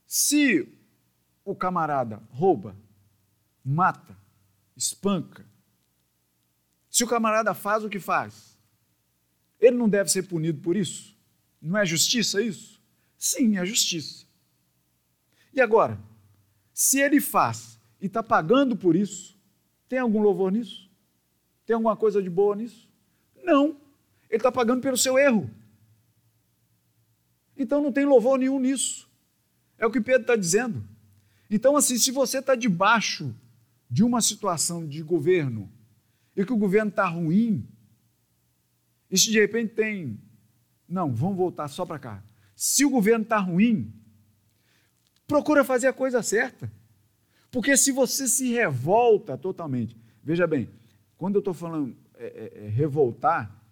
se 0.06 0.78
o 1.44 1.56
camarada 1.56 2.22
rouba 2.30 2.76
mata, 3.64 4.16
espanca. 4.76 5.44
Se 6.88 7.02
o 7.02 7.08
camarada 7.08 7.52
faz 7.52 7.82
o 7.82 7.90
que 7.90 7.98
faz, 7.98 8.56
ele 9.58 9.76
não 9.76 9.88
deve 9.88 10.08
ser 10.08 10.22
punido 10.28 10.60
por 10.60 10.76
isso? 10.76 11.18
Não 11.60 11.76
é 11.76 11.84
justiça 11.84 12.40
isso? 12.40 12.80
Sim, 13.18 13.58
é 13.58 13.66
justiça. 13.66 14.24
E 15.52 15.60
agora, 15.60 16.00
se 16.74 17.00
ele 17.00 17.20
faz 17.20 17.80
e 18.00 18.06
está 18.06 18.22
pagando 18.22 18.76
por 18.76 18.96
isso, 18.96 19.38
tem 19.88 20.00
algum 20.00 20.20
louvor 20.20 20.50
nisso? 20.50 20.90
Tem 21.64 21.72
alguma 21.72 21.96
coisa 21.96 22.20
de 22.20 22.28
boa 22.28 22.56
nisso? 22.56 22.88
Não. 23.42 23.76
Ele 24.28 24.38
está 24.38 24.50
pagando 24.50 24.82
pelo 24.82 24.96
seu 24.96 25.16
erro. 25.16 25.48
Então 27.56 27.80
não 27.80 27.92
tem 27.92 28.04
louvor 28.04 28.38
nenhum 28.38 28.58
nisso. 28.58 29.08
É 29.78 29.86
o 29.86 29.90
que 29.90 30.00
Pedro 30.00 30.22
está 30.22 30.34
dizendo. 30.34 30.84
Então, 31.48 31.76
assim, 31.76 31.96
se 31.96 32.10
você 32.10 32.38
está 32.38 32.56
debaixo 32.56 33.34
de 33.88 34.02
uma 34.02 34.20
situação 34.20 34.86
de 34.86 35.02
governo 35.02 35.70
e 36.36 36.44
que 36.44 36.52
o 36.52 36.56
governo 36.56 36.90
está 36.90 37.06
ruim, 37.06 37.64
e 39.08 39.16
se 39.16 39.30
de 39.30 39.38
repente 39.38 39.74
tem. 39.74 40.18
Não, 40.88 41.14
vamos 41.14 41.36
voltar 41.36 41.68
só 41.68 41.86
para 41.86 41.98
cá. 41.98 42.24
Se 42.56 42.84
o 42.84 42.90
governo 42.90 43.22
está 43.22 43.38
ruim, 43.38 43.92
procura 45.26 45.64
fazer 45.64 45.86
a 45.86 45.92
coisa 45.92 46.22
certa. 46.22 46.70
Porque 47.50 47.76
se 47.76 47.92
você 47.92 48.26
se 48.26 48.52
revolta 48.52 49.38
totalmente, 49.38 49.96
veja 50.22 50.46
bem, 50.46 50.68
quando 51.16 51.36
eu 51.36 51.40
estou 51.40 51.54
falando 51.54 51.96
é, 52.16 52.26
é, 52.26 52.64
é, 52.64 52.68
revoltar, 52.68 53.62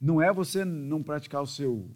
não 0.00 0.22
é 0.22 0.32
você 0.32 0.64
não 0.64 1.02
praticar 1.02 1.42
o 1.42 1.46
seu 1.46 1.88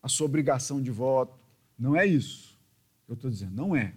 a 0.00 0.08
sua 0.08 0.26
obrigação 0.26 0.80
de 0.80 0.90
voto, 0.90 1.38
não 1.78 1.96
é 1.96 2.06
isso 2.06 2.58
eu 3.08 3.14
estou 3.14 3.30
dizendo, 3.30 3.54
não 3.54 3.74
é. 3.74 3.94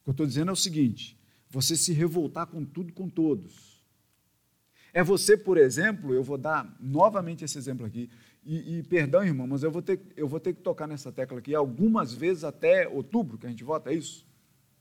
O 0.00 0.04
que 0.04 0.08
eu 0.08 0.12
estou 0.12 0.26
dizendo 0.26 0.48
é 0.48 0.52
o 0.52 0.56
seguinte: 0.56 1.18
você 1.48 1.76
se 1.76 1.92
revoltar 1.92 2.46
com 2.46 2.64
tudo, 2.64 2.92
com 2.92 3.08
todos. 3.08 3.84
É 4.92 5.04
você, 5.04 5.36
por 5.36 5.56
exemplo, 5.56 6.12
eu 6.12 6.22
vou 6.22 6.36
dar 6.36 6.76
novamente 6.80 7.44
esse 7.44 7.56
exemplo 7.56 7.86
aqui, 7.86 8.10
e, 8.44 8.78
e, 8.78 8.82
perdão, 8.82 9.22
irmão, 9.22 9.46
mas 9.46 9.62
eu 9.62 9.70
vou, 9.70 9.82
ter, 9.82 10.00
eu 10.16 10.26
vou 10.26 10.40
ter 10.40 10.54
que 10.54 10.62
tocar 10.62 10.86
nessa 10.86 11.12
tecla 11.12 11.38
aqui 11.38 11.54
algumas 11.54 12.12
vezes 12.12 12.42
até 12.42 12.88
outubro, 12.88 13.36
que 13.38 13.46
a 13.46 13.50
gente 13.50 13.62
vota, 13.62 13.90
é 13.90 13.94
isso? 13.94 14.26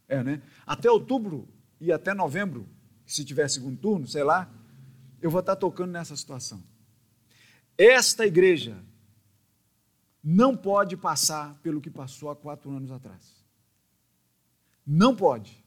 É, 0.07 0.23
né? 0.23 0.41
Até 0.65 0.89
outubro 0.89 1.47
e 1.79 1.91
até 1.91 2.13
novembro, 2.13 2.67
se 3.05 3.23
tiver 3.25 3.49
segundo 3.49 3.77
turno, 3.77 4.07
sei 4.07 4.23
lá, 4.23 4.51
eu 5.21 5.29
vou 5.29 5.41
estar 5.41 5.55
tocando 5.55 5.91
nessa 5.91 6.15
situação. 6.15 6.63
Esta 7.77 8.25
igreja 8.25 8.77
não 10.23 10.55
pode 10.55 10.97
passar 10.97 11.55
pelo 11.61 11.81
que 11.81 11.89
passou 11.89 12.29
há 12.29 12.35
quatro 12.35 12.71
anos 12.71 12.91
atrás. 12.91 13.45
Não 14.85 15.15
pode. 15.15 15.63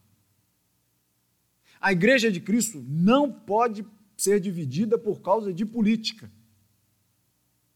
A 1.81 1.93
igreja 1.93 2.31
de 2.31 2.41
Cristo 2.41 2.85
não 2.87 3.31
pode 3.33 3.85
ser 4.17 4.41
dividida 4.41 4.99
por 4.99 5.21
causa 5.21 5.53
de 5.53 5.65
política. 5.65 6.31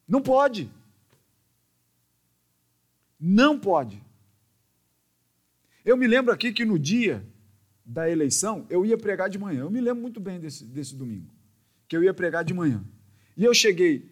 Não 0.07 0.23
pode. 0.23 0.71
Não 3.19 3.59
pode. 3.59 4.03
Eu 5.85 5.97
me 5.97 6.07
lembro 6.07 6.33
aqui 6.33 6.53
que 6.53 6.65
no 6.65 6.79
dia 6.79 7.25
da 7.85 8.11
eleição 8.11 8.67
eu 8.69 8.85
ia 8.85 8.99
pregar 8.99 9.29
de 9.29 9.39
manhã. 9.39 9.61
Eu 9.61 9.71
me 9.71 9.81
lembro 9.81 10.03
muito 10.03 10.21
bem 10.21 10.39
desse, 10.39 10.65
desse 10.65 10.95
domingo, 10.95 11.31
que 11.89 11.97
eu 11.97 12.03
ia 12.03 12.13
pregar 12.13 12.45
de 12.45 12.53
manhã. 12.53 12.85
E 13.37 13.45
eu 13.45 13.55
cheguei 13.55 14.11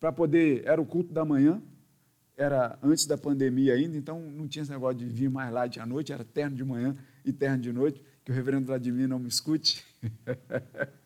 para 0.00 0.12
poder, 0.12 0.62
era 0.66 0.80
o 0.80 0.86
culto 0.86 1.12
da 1.12 1.24
manhã, 1.24 1.62
era 2.36 2.78
antes 2.82 3.06
da 3.06 3.16
pandemia 3.16 3.74
ainda, 3.74 3.96
então 3.96 4.20
não 4.20 4.48
tinha 4.48 4.62
esse 4.62 4.70
negócio 4.70 4.98
de 4.98 5.06
vir 5.06 5.30
mais 5.30 5.52
light 5.52 5.78
à 5.78 5.86
noite, 5.86 6.12
era 6.12 6.24
terno 6.24 6.56
de 6.56 6.64
manhã 6.64 6.96
e 7.24 7.32
terno 7.32 7.58
de 7.58 7.72
noite, 7.72 8.02
que 8.24 8.32
o 8.32 8.34
reverendo 8.34 8.66
Vladimir 8.66 9.08
não 9.08 9.18
me 9.18 9.28
escute. 9.28 9.84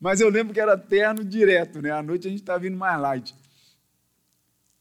Mas 0.00 0.20
eu 0.20 0.28
lembro 0.28 0.54
que 0.54 0.60
era 0.60 0.78
terno 0.78 1.24
direto, 1.24 1.82
né? 1.82 1.90
À 1.90 2.02
noite 2.02 2.28
a 2.28 2.30
gente 2.30 2.40
estava 2.40 2.60
vindo 2.60 2.76
mais 2.76 3.00
light. 3.00 3.34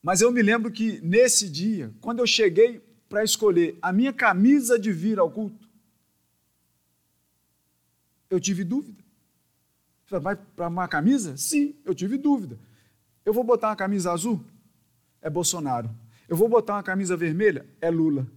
Mas 0.02 0.22
eu 0.22 0.32
me 0.32 0.42
lembro 0.42 0.72
que 0.72 1.02
nesse 1.02 1.50
dia, 1.50 1.92
quando 2.00 2.20
eu 2.20 2.28
cheguei 2.28 2.82
para 3.10 3.24
escolher 3.24 3.78
a 3.82 3.92
minha 3.92 4.14
camisa 4.14 4.78
de 4.78 4.92
vir 4.92 5.18
ao 5.18 5.32
culto, 5.32 5.68
eu 8.30 8.40
tive 8.40 8.64
dúvida. 8.64 9.04
Vai 10.10 10.36
para 10.36 10.68
uma 10.68 10.88
camisa? 10.88 11.36
Sim, 11.36 11.76
eu 11.84 11.96
tive 11.96 12.18
dúvida. 12.18 12.58
Eu 13.26 13.34
vou 13.34 13.44
botar 13.44 13.70
uma 13.70 13.76
camisa 13.76 14.12
azul? 14.12 14.44
É 15.22 15.30
Bolsonaro. 15.30 15.90
Eu 16.30 16.38
vou 16.38 16.48
botar 16.48 16.74
uma 16.74 16.84
camisa 16.84 17.18
vermelha? 17.18 17.66
É 17.82 17.90
Lula. 17.90 18.28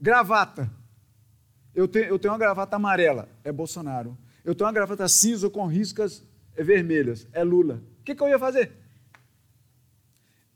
Gravata. 0.00 0.70
Eu 1.74 1.86
tenho, 1.86 2.06
eu 2.06 2.18
tenho 2.18 2.32
uma 2.32 2.38
gravata 2.38 2.76
amarela? 2.76 3.28
É 3.44 3.52
Bolsonaro 3.52 4.16
eu 4.46 4.54
tenho 4.54 4.68
uma 4.68 4.72
gravata 4.72 5.08
cinza 5.08 5.50
com 5.50 5.66
riscas 5.66 6.24
vermelhas, 6.56 7.26
é 7.32 7.42
Lula. 7.42 7.82
O 8.00 8.04
que, 8.04 8.14
que 8.14 8.22
eu 8.22 8.28
ia 8.28 8.38
fazer? 8.38 8.70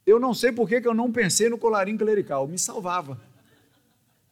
Eu 0.07 0.21
não 0.21 0.33
sei 0.33 0.53
por 0.53 0.69
que, 0.69 0.77
eu 0.77 0.95
não 0.95 1.11
pensei 1.11 1.49
no 1.49 1.59
colarinho 1.59 1.99
clerical, 1.99 2.47
me 2.47 2.57
salvava. 2.57 3.21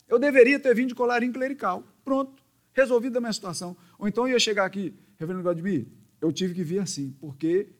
Eu 0.06 0.16
deveria 0.16 0.60
ter 0.60 0.72
vindo 0.76 0.90
de 0.90 0.94
colarinho 0.94 1.32
clerical. 1.32 1.82
Pronto, 2.04 2.40
resolvida 2.72 3.18
a 3.18 3.20
minha 3.20 3.32
situação. 3.32 3.76
Ou 3.98 4.06
então 4.06 4.28
eu 4.28 4.34
ia 4.34 4.38
chegar 4.38 4.64
aqui, 4.64 4.94
reverendo 5.18 5.42
Vladimir, 5.42 5.88
eu 6.20 6.32
tive 6.32 6.54
que 6.54 6.62
vir 6.62 6.78
assim, 6.78 7.10
porque 7.20 7.72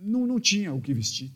não, 0.00 0.26
não 0.26 0.40
tinha 0.40 0.72
o 0.72 0.80
que 0.80 0.94
vestir. 0.94 1.30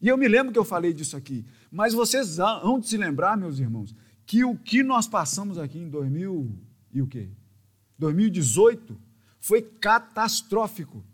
E 0.00 0.08
eu 0.08 0.18
me 0.18 0.26
lembro 0.26 0.52
que 0.52 0.58
eu 0.58 0.64
falei 0.64 0.92
disso 0.92 1.16
aqui, 1.16 1.46
mas 1.70 1.94
vocês 1.94 2.40
hão 2.40 2.80
de 2.80 2.88
se 2.88 2.96
lembrar, 2.96 3.36
meus 3.36 3.60
irmãos, 3.60 3.94
que 4.26 4.44
o 4.44 4.56
que 4.56 4.82
nós 4.82 5.06
passamos 5.06 5.58
aqui 5.58 5.78
em 5.78 5.88
2000 5.88 6.50
e 6.92 7.00
o 7.00 7.06
quê? 7.06 7.30
2018 8.02 9.00
foi 9.38 9.62
catastrófico. 9.62 11.04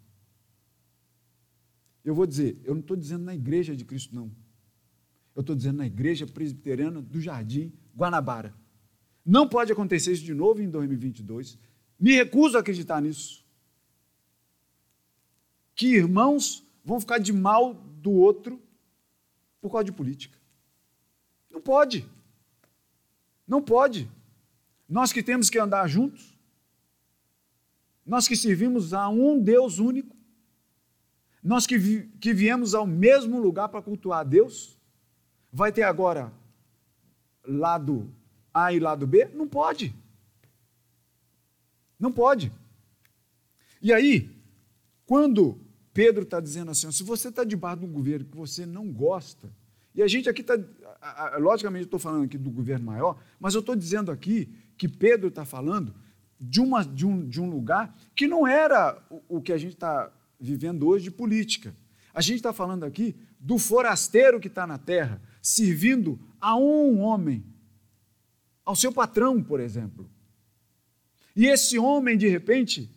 Eu 2.02 2.14
vou 2.14 2.26
dizer, 2.26 2.58
eu 2.64 2.74
não 2.74 2.80
estou 2.80 2.96
dizendo 2.96 3.24
na 3.24 3.34
igreja 3.34 3.76
de 3.76 3.84
Cristo, 3.84 4.14
não. 4.14 4.30
Eu 5.36 5.42
estou 5.42 5.54
dizendo 5.54 5.76
na 5.76 5.86
igreja 5.86 6.26
presbiteriana 6.26 7.02
do 7.02 7.20
Jardim 7.20 7.72
Guanabara. 7.94 8.54
Não 9.24 9.46
pode 9.46 9.70
acontecer 9.70 10.12
isso 10.12 10.24
de 10.24 10.32
novo 10.32 10.62
em 10.62 10.70
2022. 10.70 11.58
Me 12.00 12.12
recuso 12.12 12.56
a 12.56 12.60
acreditar 12.60 13.02
nisso. 13.02 13.44
Que 15.74 15.88
irmãos 15.94 16.66
vão 16.82 16.98
ficar 16.98 17.18
de 17.18 17.32
mal 17.32 17.74
do 17.74 18.12
outro 18.12 18.60
por 19.60 19.70
causa 19.70 19.84
de 19.84 19.92
política. 19.92 20.38
Não 21.50 21.60
pode. 21.60 22.08
Não 23.46 23.60
pode. 23.62 24.10
Nós 24.88 25.12
que 25.12 25.22
temos 25.22 25.50
que 25.50 25.58
andar 25.58 25.86
juntos, 25.86 26.37
nós 28.08 28.26
que 28.26 28.34
servimos 28.34 28.94
a 28.94 29.06
um 29.10 29.38
Deus 29.38 29.78
único, 29.78 30.16
nós 31.44 31.66
que, 31.66 31.76
vi, 31.76 32.08
que 32.18 32.32
viemos 32.32 32.74
ao 32.74 32.86
mesmo 32.86 33.38
lugar 33.38 33.68
para 33.68 33.82
cultuar 33.82 34.20
a 34.20 34.24
Deus, 34.24 34.78
vai 35.52 35.70
ter 35.70 35.82
agora 35.82 36.32
lado 37.46 38.10
A 38.52 38.72
e 38.72 38.80
lado 38.80 39.06
B? 39.06 39.26
Não 39.34 39.46
pode. 39.46 39.94
Não 42.00 42.10
pode. 42.10 42.50
E 43.82 43.92
aí, 43.92 44.34
quando 45.04 45.60
Pedro 45.92 46.22
está 46.22 46.40
dizendo 46.40 46.70
assim, 46.70 46.90
se 46.90 47.02
você 47.02 47.28
está 47.28 47.44
debaixo 47.44 47.80
de 47.80 47.86
um 47.86 47.92
governo 47.92 48.24
que 48.24 48.36
você 48.36 48.64
não 48.64 48.90
gosta, 48.90 49.52
e 49.94 50.02
a 50.02 50.08
gente 50.08 50.30
aqui 50.30 50.40
está, 50.40 50.54
logicamente 51.38 51.84
estou 51.84 52.00
falando 52.00 52.24
aqui 52.24 52.38
do 52.38 52.50
governo 52.50 52.86
maior, 52.86 53.20
mas 53.38 53.54
eu 53.54 53.60
estou 53.60 53.76
dizendo 53.76 54.10
aqui 54.10 54.48
que 54.78 54.88
Pedro 54.88 55.28
está 55.28 55.44
falando 55.44 55.94
de, 56.40 56.60
uma, 56.60 56.84
de, 56.84 57.06
um, 57.06 57.28
de 57.28 57.40
um 57.40 57.48
lugar 57.48 57.96
que 58.14 58.26
não 58.26 58.46
era 58.46 59.02
o, 59.10 59.36
o 59.36 59.42
que 59.42 59.52
a 59.52 59.58
gente 59.58 59.74
está 59.74 60.12
vivendo 60.38 60.86
hoje 60.86 61.04
de 61.04 61.10
política. 61.10 61.74
A 62.14 62.20
gente 62.20 62.36
está 62.36 62.52
falando 62.52 62.84
aqui 62.84 63.16
do 63.38 63.58
forasteiro 63.58 64.40
que 64.40 64.48
está 64.48 64.66
na 64.66 64.78
terra, 64.78 65.20
servindo 65.40 66.18
a 66.40 66.56
um 66.56 67.00
homem, 67.00 67.44
ao 68.64 68.76
seu 68.76 68.92
patrão, 68.92 69.42
por 69.42 69.60
exemplo. 69.60 70.10
E 71.34 71.46
esse 71.46 71.78
homem, 71.78 72.18
de 72.18 72.28
repente, 72.28 72.90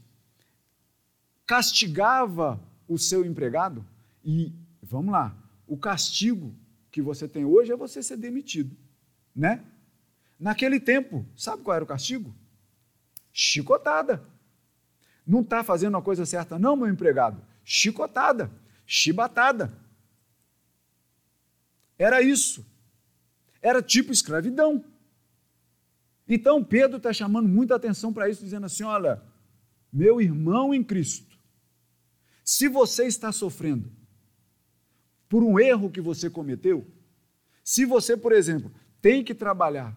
castigava 1.46 2.62
o 2.88 2.98
seu 2.98 3.26
empregado, 3.26 3.86
e 4.24 4.52
vamos 4.82 5.12
lá, 5.12 5.36
o 5.68 5.78
castigo 5.78 6.56
que 6.92 7.02
você 7.02 7.28
tem 7.28 7.46
hoje 7.46 7.72
é 7.72 7.76
você 7.76 8.04
ser 8.04 8.18
demitido, 8.18 8.76
né? 9.36 9.64
Naquele 10.40 10.80
tempo, 10.80 11.26
sabe 11.36 11.64
qual 11.64 11.76
era 11.76 11.84
o 11.84 11.88
castigo? 11.88 12.34
Chicotada. 13.32 14.24
Não 15.26 15.42
está 15.42 15.64
fazendo 15.64 15.98
a 15.98 16.02
coisa 16.02 16.26
certa, 16.26 16.58
não, 16.58 16.76
meu 16.76 16.88
empregado. 16.88 17.42
Chicotada, 17.64 18.52
chibatada. 18.86 19.72
Era 21.98 22.22
isso. 22.22 22.66
Era 23.62 23.82
tipo 23.82 24.12
escravidão. 24.12 24.84
Então 26.28 26.64
Pedro 26.64 26.98
está 26.98 27.14
chamando 27.14 27.48
muita 27.48 27.76
atenção 27.76 28.12
para 28.12 28.30
isso, 28.30 28.44
dizendo 28.44 28.66
assim: 28.66 28.84
olha, 28.84 29.22
meu 29.92 30.20
irmão 30.20 30.74
em 30.74 30.84
Cristo, 30.84 31.38
se 32.44 32.68
você 32.68 33.06
está 33.06 33.32
sofrendo 33.32 33.92
por 35.30 35.44
um 35.44 35.60
erro 35.60 35.92
que 35.92 36.02
você 36.02 36.30
cometeu, 36.30 36.86
se 37.64 37.86
você, 37.86 38.18
por 38.18 38.32
exemplo, 38.32 38.72
tem 39.02 39.24
que 39.24 39.36
trabalhar 39.36 39.96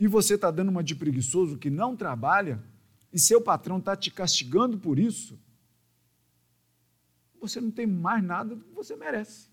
e 0.00 0.08
você 0.08 0.34
está 0.34 0.50
dando 0.50 0.70
uma 0.70 0.82
de 0.82 0.96
preguiçoso 0.96 1.58
que 1.58 1.68
não 1.68 1.94
trabalha, 1.94 2.58
e 3.12 3.18
seu 3.18 3.38
patrão 3.38 3.76
está 3.76 3.94
te 3.94 4.10
castigando 4.10 4.78
por 4.78 4.98
isso, 4.98 5.38
você 7.38 7.60
não 7.60 7.70
tem 7.70 7.86
mais 7.86 8.24
nada 8.24 8.56
do 8.56 8.64
que 8.64 8.72
você 8.72 8.96
merece. 8.96 9.48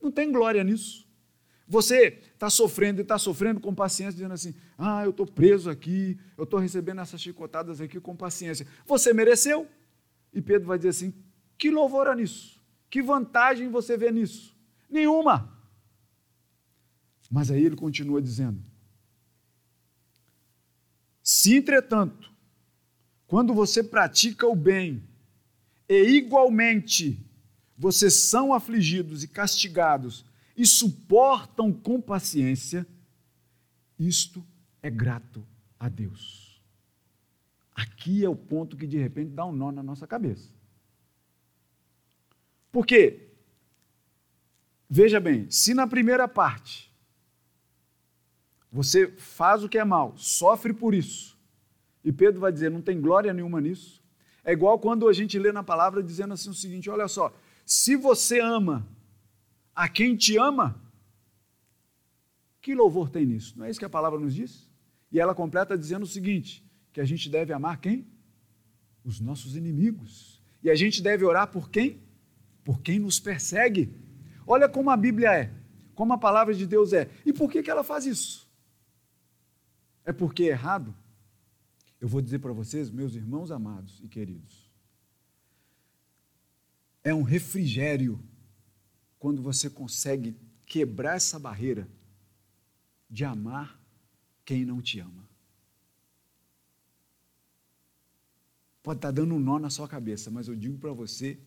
Não 0.00 0.10
tem 0.10 0.30
glória 0.30 0.62
nisso. 0.62 1.08
Você 1.66 2.20
está 2.34 2.48
sofrendo 2.48 3.00
e 3.00 3.02
está 3.02 3.18
sofrendo 3.18 3.60
com 3.60 3.74
paciência, 3.74 4.12
dizendo 4.12 4.34
assim: 4.34 4.54
ah, 4.78 5.04
eu 5.04 5.10
estou 5.10 5.26
preso 5.26 5.70
aqui, 5.70 6.18
eu 6.36 6.44
estou 6.44 6.60
recebendo 6.60 7.00
essas 7.00 7.20
chicotadas 7.20 7.80
aqui 7.80 8.00
com 8.00 8.14
paciência. 8.14 8.66
Você 8.86 9.12
mereceu? 9.12 9.68
E 10.32 10.40
Pedro 10.40 10.68
vai 10.68 10.78
dizer 10.78 10.90
assim: 10.90 11.14
que 11.58 11.70
louvor 11.70 12.08
há 12.08 12.14
nisso? 12.14 12.60
Que 12.90 13.02
vantagem 13.02 13.68
você 13.68 13.96
vê 13.96 14.12
nisso? 14.12 14.56
Nenhuma. 14.90 15.56
Mas 17.30 17.50
aí 17.50 17.64
ele 17.64 17.76
continua 17.76 18.20
dizendo: 18.20 18.71
Se, 21.22 21.54
entretanto, 21.54 22.30
quando 23.26 23.54
você 23.54 23.82
pratica 23.82 24.46
o 24.46 24.56
bem, 24.56 25.02
e 25.88 26.16
igualmente 26.16 27.24
vocês 27.78 28.14
são 28.14 28.52
afligidos 28.52 29.22
e 29.22 29.28
castigados 29.28 30.24
e 30.56 30.66
suportam 30.66 31.72
com 31.72 32.00
paciência, 32.00 32.86
isto 33.98 34.44
é 34.82 34.90
grato 34.90 35.46
a 35.78 35.88
Deus. 35.88 36.60
Aqui 37.74 38.24
é 38.24 38.28
o 38.28 38.36
ponto 38.36 38.76
que 38.76 38.86
de 38.86 38.98
repente 38.98 39.30
dá 39.30 39.46
um 39.46 39.52
nó 39.52 39.72
na 39.72 39.82
nossa 39.82 40.06
cabeça. 40.06 40.50
Porque, 42.70 43.30
veja 44.88 45.18
bem, 45.18 45.50
se 45.50 45.72
na 45.72 45.86
primeira 45.86 46.28
parte 46.28 46.91
você 48.72 49.08
faz 49.18 49.62
o 49.62 49.68
que 49.68 49.78
é 49.78 49.84
mal, 49.84 50.14
sofre 50.16 50.72
por 50.72 50.94
isso, 50.94 51.38
e 52.04 52.12
Pedro 52.12 52.40
vai 52.40 52.50
dizer, 52.50 52.70
não 52.70 52.82
tem 52.82 53.00
glória 53.00 53.32
nenhuma 53.32 53.60
nisso. 53.60 54.02
É 54.44 54.52
igual 54.52 54.78
quando 54.78 55.08
a 55.08 55.12
gente 55.12 55.38
lê 55.38 55.52
na 55.52 55.62
palavra 55.62 56.02
dizendo 56.02 56.34
assim 56.34 56.50
o 56.50 56.54
seguinte: 56.54 56.90
olha 56.90 57.06
só, 57.06 57.32
se 57.64 57.94
você 57.94 58.40
ama 58.40 58.86
a 59.74 59.88
quem 59.88 60.16
te 60.16 60.36
ama, 60.36 60.80
que 62.60 62.74
louvor 62.74 63.08
tem 63.08 63.24
nisso? 63.24 63.54
Não 63.56 63.64
é 63.64 63.70
isso 63.70 63.78
que 63.78 63.84
a 63.84 63.90
palavra 63.90 64.18
nos 64.18 64.34
diz? 64.34 64.68
E 65.10 65.20
ela 65.20 65.34
completa 65.34 65.78
dizendo 65.78 66.02
o 66.02 66.08
seguinte: 66.08 66.64
que 66.92 67.00
a 67.00 67.04
gente 67.04 67.28
deve 67.28 67.52
amar 67.52 67.80
quem? 67.80 68.06
Os 69.04 69.20
nossos 69.20 69.56
inimigos. 69.56 70.42
E 70.62 70.70
a 70.70 70.74
gente 70.74 71.02
deve 71.02 71.24
orar 71.24 71.48
por 71.48 71.70
quem? 71.70 72.00
Por 72.64 72.80
quem 72.80 72.98
nos 72.98 73.20
persegue. 73.20 73.92
Olha 74.46 74.68
como 74.68 74.90
a 74.90 74.96
Bíblia 74.96 75.32
é, 75.32 75.52
como 75.94 76.12
a 76.12 76.18
palavra 76.18 76.52
de 76.52 76.66
Deus 76.66 76.92
é. 76.92 77.08
E 77.24 77.32
por 77.32 77.50
que, 77.50 77.62
que 77.62 77.70
ela 77.70 77.84
faz 77.84 78.06
isso? 78.06 78.48
É 80.04 80.12
porque 80.12 80.44
é 80.44 80.48
errado? 80.48 80.94
Eu 82.00 82.08
vou 82.08 82.20
dizer 82.20 82.40
para 82.40 82.52
vocês, 82.52 82.90
meus 82.90 83.14
irmãos 83.14 83.50
amados 83.50 84.00
e 84.00 84.08
queridos, 84.08 84.70
é 87.04 87.14
um 87.14 87.22
refrigério 87.22 88.20
quando 89.18 89.40
você 89.40 89.70
consegue 89.70 90.36
quebrar 90.66 91.16
essa 91.16 91.38
barreira 91.38 91.88
de 93.08 93.24
amar 93.24 93.80
quem 94.44 94.64
não 94.64 94.82
te 94.82 94.98
ama. 94.98 95.28
Pode 98.82 98.98
estar 98.98 99.12
dando 99.12 99.34
um 99.34 99.38
nó 99.38 99.60
na 99.60 99.70
sua 99.70 99.86
cabeça, 99.86 100.30
mas 100.30 100.48
eu 100.48 100.56
digo 100.56 100.76
para 100.78 100.92
você 100.92 101.38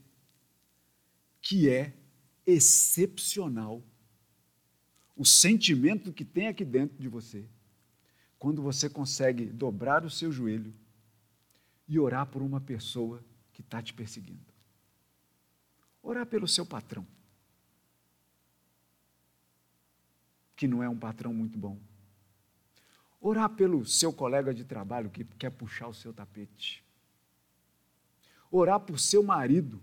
que 1.42 1.70
é 1.70 1.94
excepcional 2.46 3.84
o 5.18 5.26
sentimento 5.26 6.14
que 6.14 6.24
tem 6.24 6.48
aqui 6.48 6.64
dentro 6.64 6.98
de 6.98 7.10
você 7.10 7.46
quando 8.38 8.62
você 8.62 8.90
consegue 8.90 9.46
dobrar 9.46 10.06
o 10.06 10.10
seu 10.10 10.32
joelho 10.32 10.74
e 11.88 12.00
orar 12.00 12.26
por 12.26 12.42
uma 12.42 12.60
pessoa 12.60 13.24
que 13.54 13.62
está 13.62 13.82
te 13.82 13.94
perseguindo. 13.94 14.54
Orar 16.02 16.26
pelo 16.26 16.48
seu 16.48 16.66
patrão. 16.66 17.06
que 20.56 20.68
não 20.68 20.82
é 20.82 20.90
um 20.90 20.98
patrão 20.98 21.34
muito 21.34 21.58
bom. 21.58 21.78
Orar 23.20 23.50
pelo 23.50 23.86
seu 23.86 24.14
colega 24.14 24.54
de 24.54 24.64
trabalho 24.64 25.10
que 25.10 25.24
quer 25.24 25.50
puxar 25.50 25.88
o 25.88 25.94
seu 25.94 26.14
tapete. 26.14 26.84
Orar 28.52 28.80
por 28.80 29.00
seu 29.00 29.24
marido, 29.24 29.82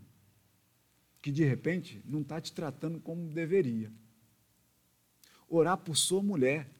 que 1.21 1.31
de 1.31 1.45
repente 1.45 2.01
não 2.05 2.23
está 2.23 2.41
te 2.41 2.53
tratando 2.53 3.01
como 3.01 3.33
deveria. 3.33 3.93
Orar 5.49 5.77
por 5.77 5.97
sua 5.97 6.23
mulher, 6.23 6.71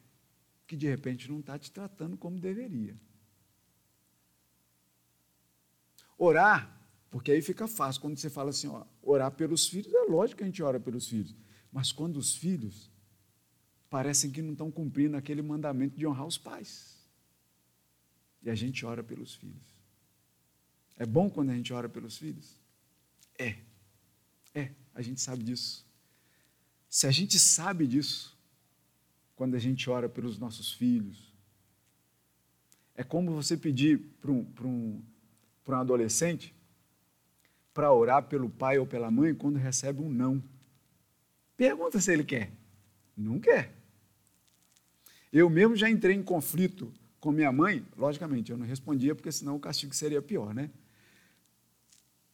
que 0.67 0.75
de 0.75 0.87
repente 0.87 1.29
não 1.29 1.39
está 1.39 1.57
te 1.57 1.71
tratando 1.71 2.17
como 2.17 2.39
deveria. 2.39 2.99
Orar, 6.17 6.81
porque 7.09 7.31
aí 7.31 7.41
fica 7.41 7.67
fácil, 7.67 8.01
quando 8.01 8.17
você 8.17 8.29
fala 8.29 8.49
assim, 8.49 8.67
ó, 8.67 8.85
orar 9.01 9.31
pelos 9.31 9.67
filhos, 9.67 9.93
é 9.93 10.03
lógico 10.03 10.37
que 10.37 10.43
a 10.43 10.47
gente 10.47 10.63
ora 10.63 10.79
pelos 10.79 11.07
filhos, 11.07 11.35
mas 11.71 11.91
quando 11.91 12.17
os 12.17 12.35
filhos 12.35 12.91
parecem 13.89 14.31
que 14.31 14.41
não 14.41 14.53
estão 14.53 14.71
cumprindo 14.71 15.15
aquele 15.15 15.41
mandamento 15.41 15.95
de 15.97 16.07
honrar 16.07 16.25
os 16.25 16.37
pais. 16.37 16.97
E 18.41 18.49
a 18.49 18.55
gente 18.55 18.85
ora 18.85 19.03
pelos 19.03 19.35
filhos. 19.35 19.73
É 20.97 21.05
bom 21.05 21.29
quando 21.29 21.51
a 21.51 21.55
gente 21.55 21.71
ora 21.71 21.87
pelos 21.87 22.17
filhos? 22.17 22.59
É. 23.37 23.57
É, 24.53 24.71
a 24.93 25.01
gente 25.01 25.21
sabe 25.21 25.43
disso. 25.43 25.85
Se 26.89 27.07
a 27.07 27.11
gente 27.11 27.39
sabe 27.39 27.87
disso, 27.87 28.37
quando 29.35 29.55
a 29.55 29.59
gente 29.59 29.89
ora 29.89 30.07
pelos 30.07 30.37
nossos 30.37 30.73
filhos, 30.73 31.33
é 32.95 33.03
como 33.03 33.31
você 33.31 33.57
pedir 33.57 33.99
para 34.21 34.31
um, 34.31 34.45
um, 34.63 35.01
um 35.67 35.73
adolescente 35.73 36.53
para 37.73 37.91
orar 37.91 38.23
pelo 38.23 38.49
pai 38.49 38.77
ou 38.77 38.85
pela 38.85 39.09
mãe 39.09 39.33
quando 39.33 39.57
recebe 39.57 40.01
um 40.01 40.09
não. 40.09 40.43
Pergunta 41.57 41.99
se 41.99 42.11
ele 42.11 42.23
quer. 42.23 42.51
Não 43.17 43.39
quer. 43.39 43.75
Eu 45.31 45.49
mesmo 45.49 45.75
já 45.75 45.89
entrei 45.89 46.15
em 46.15 46.21
conflito 46.21 46.93
com 47.19 47.31
minha 47.31 47.51
mãe, 47.51 47.85
logicamente, 47.97 48.51
eu 48.51 48.57
não 48.57 48.65
respondia 48.65 49.15
porque 49.15 49.31
senão 49.31 49.55
o 49.55 49.59
castigo 49.59 49.95
seria 49.95 50.21
pior, 50.21 50.53
né? 50.53 50.69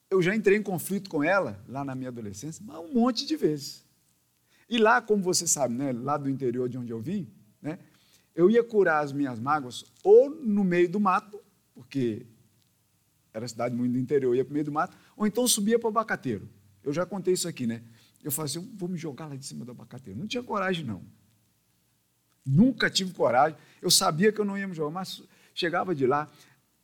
Eu 0.10 0.22
já 0.22 0.36
entrei 0.36 0.58
em 0.58 0.64
conflito 0.64 1.10
com 1.10 1.24
ela, 1.24 1.64
lá 1.68 1.86
na 1.86 1.94
minha 1.94 2.10
adolescência, 2.10 2.66
um 2.66 2.92
monte 2.92 3.26
de 3.26 3.36
vezes. 3.38 3.86
E 4.70 4.78
lá, 4.78 5.02
como 5.02 5.24
você 5.24 5.48
sabe, 5.48 5.74
né, 5.74 5.92
lá 5.92 6.16
do 6.16 6.30
interior 6.30 6.70
de 6.70 6.78
onde 6.78 6.92
eu 6.92 7.00
vim, 7.00 7.28
né, 7.62 7.80
eu 8.36 8.50
ia 8.50 8.64
curar 8.64 9.04
as 9.04 9.12
minhas 9.12 9.40
mágoas 9.40 9.84
ou 10.04 10.30
no 10.30 10.64
meio 10.64 10.88
do 10.88 11.00
mato, 11.00 11.42
porque 11.74 12.26
era 13.34 13.48
cidade 13.48 13.76
muito 13.76 13.94
do 13.94 14.00
interior, 14.00 14.32
eu 14.32 14.36
ia 14.36 14.46
para 14.46 14.52
o 14.52 14.54
meio 14.54 14.66
do 14.66 14.72
mato, 14.72 14.96
ou 15.18 15.26
então 15.26 15.48
subia 15.48 15.80
para 15.80 15.88
o 15.88 15.90
abacateiro. 15.90 16.48
Eu 16.84 16.94
já 16.94 17.06
contei 17.06 17.34
isso 17.34 17.48
aqui, 17.48 17.66
né? 17.66 17.82
Eu 18.24 18.32
falei 18.32 18.52
assim, 18.52 18.76
vou 18.76 18.88
me 18.88 18.98
jogar 18.98 19.28
lá 19.28 19.36
de 19.36 19.46
cima 19.46 19.66
do 19.66 19.72
abacateiro. 19.72 20.20
Não 20.20 20.28
tinha 20.28 20.44
coragem, 20.44 20.86
não. 20.86 21.02
Nunca 22.46 22.90
tive 22.90 23.14
coragem. 23.14 23.58
Eu 23.82 23.90
sabia 23.90 24.32
que 24.32 24.40
eu 24.40 24.46
não 24.46 24.58
ia 24.58 24.68
me 24.68 24.74
jogar, 24.74 24.92
mas 24.92 25.22
chegava 25.54 25.94
de 25.94 26.06
lá, 26.06 26.30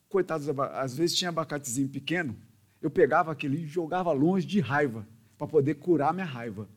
coitados, 0.10 0.48
às 0.74 0.96
vezes 0.96 1.18
tinha 1.18 1.30
abacatezinho 1.30 1.90
pequeno, 1.90 2.36
eu 2.82 2.90
pegava 2.90 3.32
aquele 3.32 3.64
e 3.64 3.68
jogava 3.68 4.12
longe 4.12 4.46
de 4.46 4.60
raiva, 4.60 5.08
para 5.38 5.48
poder 5.48 5.76
curar 5.76 6.14
minha 6.14 6.26
raiva. 6.26 6.68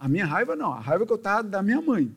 A 0.00 0.08
minha 0.08 0.26
raiva 0.26 0.56
não, 0.56 0.72
a 0.72 0.80
raiva 0.80 1.06
que 1.06 1.12
eu 1.12 1.16
estava 1.16 1.46
da 1.46 1.62
minha 1.62 1.80
mãe, 1.80 2.12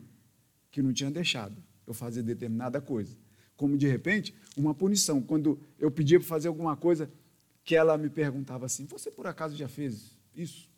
que 0.72 0.82
não 0.82 0.92
tinha 0.92 1.10
deixado 1.10 1.54
eu 1.86 1.94
fazer 1.94 2.22
determinada 2.22 2.80
coisa. 2.80 3.16
Como 3.56 3.78
de 3.78 3.86
repente, 3.86 4.34
uma 4.56 4.74
punição. 4.74 5.22
Quando 5.22 5.60
eu 5.78 5.90
pedia 5.90 6.18
para 6.18 6.26
fazer 6.26 6.48
alguma 6.48 6.76
coisa, 6.76 7.08
que 7.62 7.76
ela 7.76 7.96
me 7.96 8.10
perguntava 8.10 8.66
assim: 8.66 8.86
Você 8.86 9.10
por 9.10 9.26
acaso 9.26 9.54
já 9.54 9.68
fez 9.68 10.16
isso? 10.34 10.68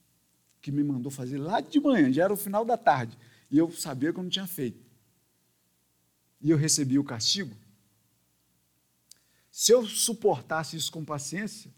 Que 0.60 0.70
me 0.70 0.84
mandou 0.84 1.10
fazer 1.10 1.38
lá 1.38 1.62
de 1.62 1.80
manhã, 1.80 2.12
já 2.12 2.24
era 2.24 2.32
o 2.32 2.36
final 2.36 2.64
da 2.64 2.76
tarde. 2.76 3.16
E 3.50 3.56
eu 3.56 3.70
sabia 3.70 4.12
que 4.12 4.18
eu 4.18 4.22
não 4.22 4.30
tinha 4.30 4.46
feito 4.46 4.86
e 6.40 6.50
eu 6.50 6.56
recebi 6.56 6.98
o 6.98 7.04
castigo, 7.04 7.56
se 9.50 9.72
eu 9.72 9.86
suportasse 9.86 10.76
isso 10.76 10.92
com 10.92 11.04
paciência, 11.04 11.72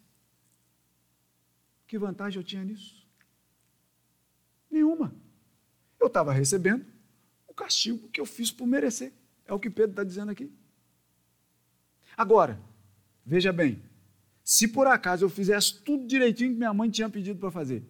que 1.86 1.98
vantagem 1.98 2.38
eu 2.38 2.44
tinha 2.44 2.64
nisso? 2.64 2.97
Nenhuma. 4.70 5.14
Eu 6.00 6.06
estava 6.06 6.32
recebendo 6.32 6.84
o 7.46 7.54
castigo 7.54 8.08
que 8.08 8.20
eu 8.20 8.26
fiz 8.26 8.50
por 8.50 8.66
merecer. 8.66 9.12
É 9.46 9.52
o 9.52 9.58
que 9.58 9.70
Pedro 9.70 9.90
está 9.90 10.04
dizendo 10.04 10.30
aqui. 10.30 10.52
Agora, 12.16 12.60
veja 13.24 13.52
bem, 13.52 13.82
se 14.44 14.68
por 14.68 14.86
acaso 14.86 15.24
eu 15.24 15.30
fizesse 15.30 15.80
tudo 15.82 16.06
direitinho 16.06 16.52
que 16.52 16.58
minha 16.58 16.74
mãe 16.74 16.90
tinha 16.90 17.08
pedido 17.08 17.38
para 17.38 17.50
fazer, 17.50 17.82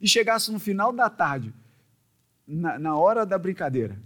e 0.00 0.06
chegasse 0.06 0.50
no 0.50 0.58
final 0.58 0.92
da 0.92 1.08
tarde, 1.10 1.52
na, 2.46 2.78
na 2.78 2.96
hora 2.96 3.26
da 3.26 3.38
brincadeira, 3.38 4.00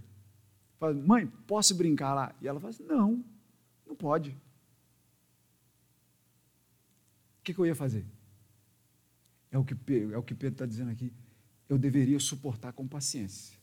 Fala, 0.83 0.93
mãe, 0.95 1.25
posso 1.47 1.73
brincar 1.73 2.13
lá? 2.13 2.35
E 2.41 2.47
ela 2.47 2.59
fala 2.59 2.71
assim, 2.71 2.83
não, 2.83 3.23
não 3.87 3.95
pode. 3.95 4.31
O 7.39 7.43
que, 7.43 7.53
que 7.53 7.59
eu 7.59 7.65
ia 7.65 7.73
fazer? 7.73 8.05
É 9.49 9.57
o 9.57 9.63
que, 9.63 9.73
é 10.11 10.17
o 10.17 10.21
que 10.21 10.35
Pedro 10.35 10.55
está 10.55 10.65
dizendo 10.65 10.91
aqui. 10.91 11.13
Eu 11.67 11.77
deveria 11.77 12.19
suportar 12.19 12.73
com 12.73 12.87
paciência. 12.87 13.57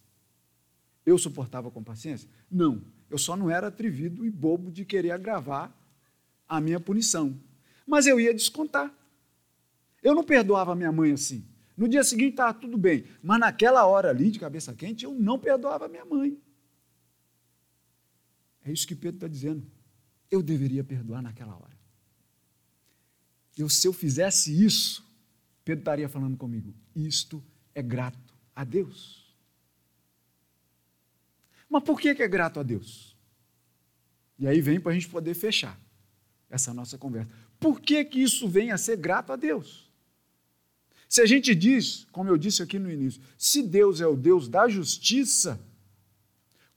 Eu 1.05 1.19
suportava 1.19 1.71
com 1.71 1.83
paciência? 1.83 2.29
Não. 2.51 2.85
Eu 3.09 3.19
só 3.19 3.37
não 3.37 3.51
era 3.51 3.69
atrevido 3.69 4.25
e 4.25 4.31
bobo 4.31 4.71
de 4.71 4.85
querer 4.85 5.11
agravar 5.11 5.75
a 6.49 6.61
minha 6.61 6.79
punição. 6.79 7.39
Mas 7.87 8.07
eu 8.07 8.21
ia 8.21 8.33
descontar. 8.33 8.95
Eu 10.03 10.15
não 10.15 10.25
perdoava 10.25 10.73
a 10.73 10.77
minha 10.77 10.93
mãe 10.93 11.13
assim. 11.13 11.45
No 11.77 11.89
dia 11.89 12.05
seguinte 12.05 12.33
estava 12.33 12.55
tudo 12.55 12.77
bem. 12.77 13.05
Mas 13.23 13.41
naquela 13.41 13.87
hora 13.87 14.11
ali, 14.11 14.31
de 14.31 14.39
cabeça 14.39 14.75
quente, 14.75 15.05
eu 15.05 15.15
não 15.15 15.39
perdoava 15.39 15.87
a 15.87 15.89
minha 15.89 16.05
mãe. 16.05 16.39
É 18.65 18.71
isso 18.71 18.87
que 18.87 18.95
Pedro 18.95 19.17
está 19.17 19.29
dizendo. 19.29 19.67
Eu 20.31 20.43
deveria 20.43 20.85
perdoar 20.85 21.23
naquela 21.23 21.55
hora. 21.55 21.79
Eu, 23.57 23.69
se 23.69 23.87
eu 23.87 23.93
fizesse 23.93 24.65
isso, 24.65 25.05
Pedro 25.65 25.81
estaria 25.81 26.09
falando 26.09 26.37
comigo: 26.37 26.75
isto 26.95 27.43
é 27.74 27.83
grato 27.83 28.35
a 28.54 28.64
Deus. 28.64 29.35
Mas 31.68 31.83
por 31.85 32.00
que 32.00 32.09
é 32.09 32.28
grato 32.28 32.59
a 32.59 32.62
Deus? 32.62 33.16
E 34.38 34.46
aí 34.46 34.61
vem 34.61 34.80
para 34.80 34.92
a 34.92 34.94
gente 34.94 35.09
poder 35.09 35.35
fechar 35.35 35.78
essa 36.48 36.74
nossa 36.74 36.98
conversa. 36.98 37.30
Por 37.61 37.80
que, 37.80 38.04
que 38.04 38.20
isso 38.20 38.48
vem 38.48 38.72
a 38.72 38.78
ser 38.78 38.96
grato 38.96 39.33
a 39.33 39.37
Deus? 39.37 39.88
Se 41.09 41.20
a 41.20 41.26
gente 41.26 41.54
diz, 41.54 42.06
como 42.11 42.30
eu 42.30 42.38
disse 42.38 42.62
aqui 42.62 42.78
no 42.78 42.90
início, 42.90 43.20
se 43.37 43.62
Deus 43.62 44.00
é 44.00 44.06
o 44.06 44.16
Deus 44.16 44.48
da 44.48 44.68
justiça, 44.68 45.61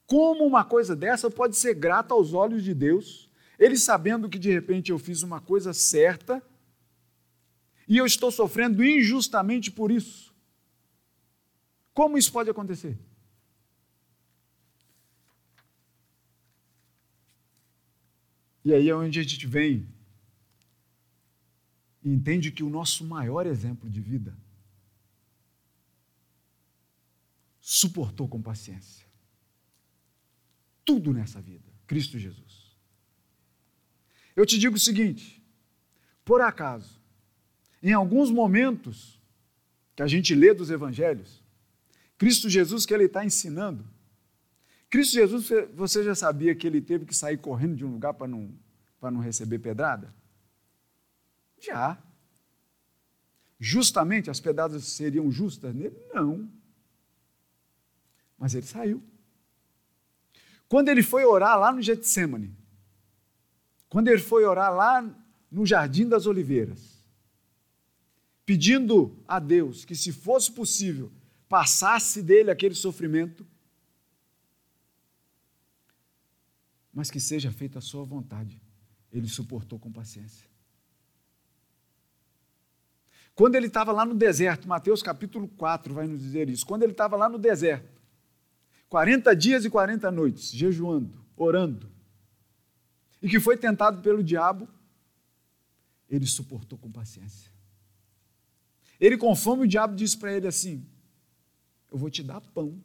como 0.06 0.45
uma 0.45 0.65
coisa 0.65 0.95
dessa 0.95 1.29
pode 1.29 1.56
ser 1.56 1.75
grata 1.75 2.13
aos 2.13 2.34
olhos 2.34 2.63
de 2.63 2.73
Deus, 2.73 3.29
ele 3.58 3.77
sabendo 3.77 4.27
que 4.27 4.38
de 4.38 4.51
repente 4.51 4.91
eu 4.91 4.99
fiz 4.99 5.23
uma 5.23 5.39
coisa 5.39 5.73
certa 5.73 6.43
e 7.88 7.97
eu 7.97 8.06
estou 8.06 8.32
sofrendo 8.32 8.84
injustamente 8.84 9.71
por 9.71 9.91
isso? 9.91 10.33
Como 11.93 12.17
isso 12.17 12.32
pode 12.32 12.49
acontecer? 12.49 12.97
E 18.65 18.73
aí 18.73 18.89
é 18.89 18.95
onde 18.95 19.19
a 19.19 19.23
gente 19.23 19.45
vem 19.45 19.88
e 22.01 22.10
entende 22.10 22.51
que 22.51 22.63
o 22.63 22.69
nosso 22.69 23.06
maior 23.06 23.45
exemplo 23.45 23.89
de 23.89 24.01
vida 24.01 24.38
suportou 27.60 28.27
com 28.27 28.41
paciência 28.41 29.03
tudo 30.86 31.13
nessa 31.13 31.41
vida, 31.41 31.71
Cristo 31.88 32.19
Jesus. 32.19 32.75
Eu 34.36 34.45
te 34.45 34.58
digo 34.58 34.75
o 34.75 34.79
seguinte: 34.79 35.41
por 36.23 36.41
acaso, 36.41 37.01
em 37.82 37.93
alguns 37.93 38.32
momentos 38.32 39.19
que 39.95 40.03
a 40.03 40.08
gente 40.08 40.34
lê 40.34 40.53
dos 40.53 40.69
evangelhos, 40.69 41.42
Cristo 42.24 42.50
Jesus 42.50 42.86
que 42.86 42.94
ele 42.94 43.04
está 43.04 43.26
ensinando, 43.26 43.86
Cristo 44.90 45.16
Jesus, 45.16 45.50
você 45.74 46.02
já 46.06 46.16
sabia 46.16 46.56
que 46.56 46.66
ele 46.66 46.80
teve 46.80 47.06
que 47.06 47.14
sair 47.14 47.38
correndo 47.38 47.76
de 47.76 47.84
um 47.84 47.92
lugar 47.92 48.14
para 48.14 48.30
não, 48.30 48.50
não 49.02 49.20
receber 49.20 49.60
pedrada? 49.60 50.16
Já. 51.60 52.02
Justamente 53.60 54.30
as 54.30 54.40
pedradas 54.40 54.86
seriam 54.86 55.30
justas 55.30 55.76
nele? 55.76 55.98
Não. 56.14 56.50
Mas 58.38 58.56
ele 58.56 58.66
saiu. 58.66 59.04
Quando 60.70 60.88
ele 60.88 61.04
foi 61.04 61.26
orar 61.26 61.60
lá 61.60 61.74
no 61.74 61.82
Getsemane, 61.82 62.56
quando 63.90 64.08
ele 64.08 64.22
foi 64.22 64.46
orar 64.46 64.74
lá 64.74 65.14
no 65.52 65.66
Jardim 65.66 66.08
das 66.08 66.26
Oliveiras, 66.26 67.04
pedindo 68.46 69.22
a 69.28 69.40
Deus 69.40 69.84
que, 69.84 69.94
se 69.94 70.14
fosse 70.14 70.50
possível, 70.50 71.12
passasse 71.54 72.24
dele 72.24 72.50
aquele 72.50 72.74
sofrimento, 72.74 73.46
mas 76.92 77.12
que 77.12 77.20
seja 77.20 77.52
feita 77.52 77.78
a 77.78 77.82
sua 77.82 78.04
vontade. 78.04 78.60
Ele 79.12 79.28
suportou 79.28 79.78
com 79.78 79.92
paciência. 79.92 80.50
Quando 83.36 83.54
ele 83.54 83.68
estava 83.68 83.92
lá 83.92 84.04
no 84.04 84.16
deserto, 84.16 84.68
Mateus 84.68 85.04
capítulo 85.04 85.48
4 85.48 85.94
vai 85.94 86.08
nos 86.08 86.22
dizer 86.22 86.50
isso. 86.50 86.66
Quando 86.66 86.82
ele 86.82 86.94
estava 86.94 87.16
lá 87.16 87.30
no 87.30 87.38
deserto, 87.38 88.02
40 88.89 89.36
dias 89.36 89.63
e 89.63 89.70
40 89.70 90.10
noites, 90.10 90.52
jejuando, 90.52 91.24
orando, 91.38 91.88
e 93.22 93.30
que 93.30 93.39
foi 93.39 93.56
tentado 93.56 94.02
pelo 94.02 94.24
diabo, 94.24 94.68
ele 96.10 96.26
suportou 96.26 96.80
com 96.80 96.92
paciência. 96.92 97.52
Ele, 99.00 99.18
com 99.18 99.36
fome, 99.36 99.66
o 99.66 99.68
diabo 99.68 99.96
disse 99.96 100.18
para 100.18 100.34
ele 100.34 100.48
assim: 100.48 100.92
Eu 101.93 101.99
vou 101.99 102.10
te 102.10 102.23
dar 102.23 102.41
pão, 102.41 102.84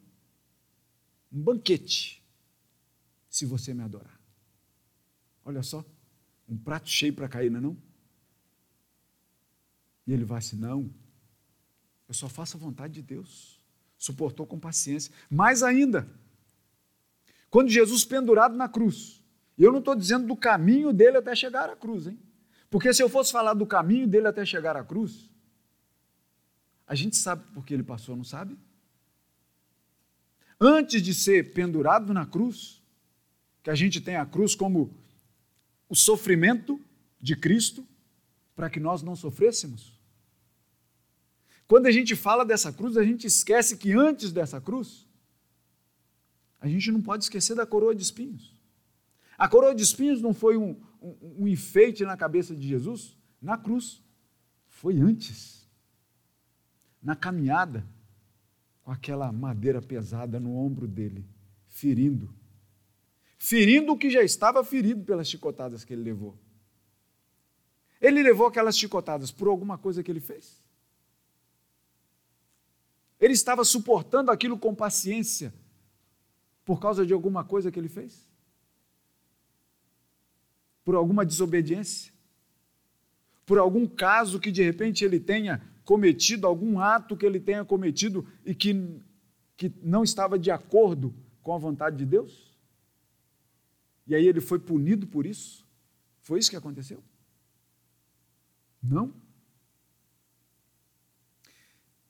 um 1.31 1.41
banquete, 1.41 2.23
se 3.27 3.43
você 3.43 3.73
me 3.73 3.81
adorar. 3.81 4.21
Olha 5.43 5.63
só, 5.63 5.83
um 6.47 6.55
prato 6.55 6.87
cheio 6.87 7.11
para 7.11 7.27
cair, 7.27 7.49
não 7.49 7.57
é? 7.57 7.61
Não? 7.61 7.77
E 10.05 10.13
ele 10.13 10.23
vai 10.23 10.37
assim: 10.37 10.57
Não, 10.57 10.93
eu 12.07 12.13
só 12.13 12.29
faço 12.29 12.55
a 12.55 12.59
vontade 12.59 12.93
de 12.93 13.01
Deus. 13.01 13.59
Suportou 13.97 14.45
com 14.45 14.59
paciência. 14.59 15.11
Mais 15.27 15.63
ainda, 15.63 16.07
quando 17.49 17.69
Jesus 17.69 18.05
pendurado 18.05 18.55
na 18.55 18.69
cruz, 18.69 19.23
e 19.57 19.63
eu 19.63 19.71
não 19.71 19.79
estou 19.79 19.95
dizendo 19.95 20.27
do 20.27 20.37
caminho 20.37 20.93
dele 20.93 21.17
até 21.17 21.35
chegar 21.35 21.67
à 21.67 21.75
cruz, 21.75 22.05
hein? 22.05 22.19
Porque 22.69 22.93
se 22.93 23.01
eu 23.01 23.09
fosse 23.09 23.31
falar 23.31 23.55
do 23.55 23.65
caminho 23.65 24.07
dele 24.07 24.27
até 24.27 24.45
chegar 24.45 24.77
à 24.77 24.83
cruz, 24.83 25.31
a 26.85 26.93
gente 26.93 27.15
sabe 27.15 27.43
por 27.55 27.65
que 27.65 27.73
ele 27.73 27.81
passou, 27.81 28.15
não 28.15 28.23
sabe? 28.23 28.55
Antes 30.59 31.01
de 31.01 31.13
ser 31.13 31.53
pendurado 31.53 32.13
na 32.13 32.25
cruz, 32.25 32.81
que 33.63 33.69
a 33.69 33.75
gente 33.75 34.01
tem 34.01 34.15
a 34.15 34.25
cruz 34.25 34.55
como 34.55 34.93
o 35.87 35.95
sofrimento 35.95 36.79
de 37.19 37.35
Cristo 37.35 37.85
para 38.55 38.69
que 38.69 38.79
nós 38.79 39.01
não 39.01 39.15
sofrêssemos. 39.15 39.97
Quando 41.67 41.85
a 41.85 41.91
gente 41.91 42.15
fala 42.15 42.43
dessa 42.43 42.73
cruz, 42.73 42.97
a 42.97 43.03
gente 43.03 43.27
esquece 43.27 43.77
que 43.77 43.93
antes 43.93 44.31
dessa 44.31 44.59
cruz, 44.59 45.07
a 46.59 46.67
gente 46.67 46.91
não 46.91 47.01
pode 47.01 47.23
esquecer 47.23 47.55
da 47.55 47.65
coroa 47.65 47.95
de 47.95 48.01
espinhos. 48.01 48.53
A 49.37 49.47
coroa 49.47 49.73
de 49.73 49.83
espinhos 49.83 50.21
não 50.21 50.33
foi 50.33 50.57
um, 50.57 50.75
um, 51.01 51.43
um 51.43 51.47
enfeite 51.47 52.03
na 52.03 52.17
cabeça 52.17 52.55
de 52.55 52.67
Jesus 52.67 53.15
na 53.41 53.57
cruz, 53.57 54.03
foi 54.67 54.99
antes, 54.99 55.67
na 57.01 57.15
caminhada, 57.15 57.85
aquela 58.91 59.31
madeira 59.31 59.81
pesada 59.81 60.39
no 60.39 60.55
ombro 60.55 60.87
dele, 60.87 61.25
ferindo 61.67 62.33
ferindo 63.39 63.93
o 63.93 63.97
que 63.97 64.09
já 64.09 64.21
estava 64.21 64.63
ferido 64.63 65.03
pelas 65.05 65.27
chicotadas 65.27 65.85
que 65.85 65.93
ele 65.93 66.03
levou. 66.03 66.37
Ele 68.01 68.21
levou 68.21 68.45
aquelas 68.45 68.77
chicotadas 68.77 69.31
por 69.31 69.47
alguma 69.47 69.77
coisa 69.77 70.03
que 70.03 70.11
ele 70.11 70.19
fez? 70.19 70.61
Ele 73.19 73.33
estava 73.33 73.63
suportando 73.63 74.29
aquilo 74.29 74.57
com 74.57 74.75
paciência 74.75 75.53
por 76.65 76.79
causa 76.79 77.05
de 77.05 77.13
alguma 77.13 77.43
coisa 77.43 77.71
que 77.71 77.79
ele 77.79 77.89
fez? 77.89 78.27
Por 80.83 80.95
alguma 80.95 81.25
desobediência? 81.25 82.13
Por 83.45 83.57
algum 83.57 83.87
caso 83.87 84.39
que 84.39 84.51
de 84.51 84.63
repente 84.63 85.03
ele 85.03 85.19
tenha 85.19 85.61
cometido, 85.89 86.45
algum 86.45 86.79
ato 86.79 87.17
que 87.17 87.25
ele 87.25 87.39
tenha 87.39 87.65
cometido 87.65 88.23
e 88.45 88.53
que, 88.53 89.01
que 89.57 89.73
não 89.81 90.03
estava 90.03 90.37
de 90.37 90.51
acordo 90.51 91.15
com 91.41 91.51
a 91.51 91.57
vontade 91.57 91.97
de 91.97 92.05
Deus? 92.05 92.55
E 94.05 94.13
aí 94.13 94.27
ele 94.27 94.39
foi 94.39 94.59
punido 94.59 95.07
por 95.07 95.25
isso? 95.25 95.65
Foi 96.21 96.37
isso 96.37 96.51
que 96.51 96.55
aconteceu? 96.55 97.03
Não. 98.79 99.11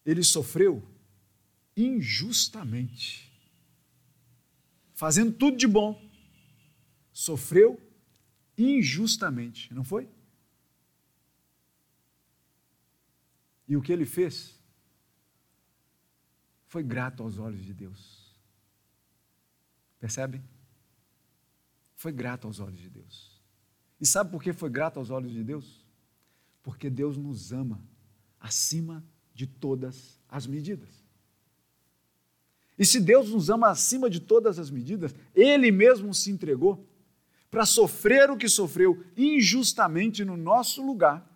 Ele 0.05 0.25
sofreu 0.25 0.85
injustamente, 1.73 3.31
fazendo 4.93 5.31
tudo 5.31 5.55
de 5.55 5.67
bom. 5.67 5.97
Sofreu 7.13 7.79
injustamente, 8.57 9.73
não 9.73 9.85
foi? 9.85 10.09
E 13.69 13.77
o 13.77 13.81
que 13.81 13.93
ele 13.93 14.05
fez 14.05 14.61
foi 16.67 16.83
grato 16.83 17.23
aos 17.23 17.37
olhos 17.37 17.63
de 17.63 17.73
Deus. 17.73 18.35
Percebem? 19.97 20.43
foi 21.99 22.13
grato 22.13 22.47
aos 22.47 22.61
olhos 22.61 22.79
de 22.79 22.89
Deus. 22.89 23.37
E 23.99 24.07
sabe 24.07 24.31
por 24.31 24.41
que 24.41 24.53
foi 24.53 24.69
grato 24.69 24.99
aos 24.99 25.09
olhos 25.09 25.33
de 25.33 25.43
Deus? 25.43 25.85
Porque 26.63 26.89
Deus 26.89 27.17
nos 27.17 27.51
ama 27.51 27.85
acima 28.39 29.03
de 29.33 29.45
todas 29.45 30.17
as 30.29 30.47
medidas. 30.47 31.05
E 32.77 32.85
se 32.85 33.01
Deus 33.01 33.29
nos 33.31 33.49
ama 33.49 33.69
acima 33.69 34.09
de 34.09 34.21
todas 34.21 34.57
as 34.57 34.71
medidas, 34.71 35.13
Ele 35.35 35.73
mesmo 35.73 36.13
se 36.13 36.31
entregou 36.31 36.87
para 37.51 37.65
sofrer 37.65 38.31
o 38.31 38.37
que 38.37 38.47
sofreu 38.47 39.03
injustamente 39.17 40.23
no 40.23 40.37
nosso 40.37 40.81
lugar. 40.81 41.28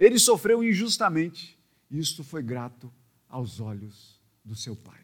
Ele 0.00 0.18
sofreu 0.18 0.64
injustamente, 0.64 1.58
e 1.90 1.98
isto 1.98 2.24
foi 2.24 2.42
grato 2.42 2.90
aos 3.28 3.60
olhos 3.60 4.18
do 4.42 4.56
seu 4.56 4.74
Pai. 4.74 4.98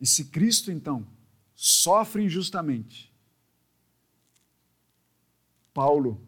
E 0.00 0.06
se 0.06 0.24
Cristo, 0.24 0.72
então, 0.72 1.06
sofre 1.54 2.22
injustamente, 2.22 3.12
Paulo 5.74 6.26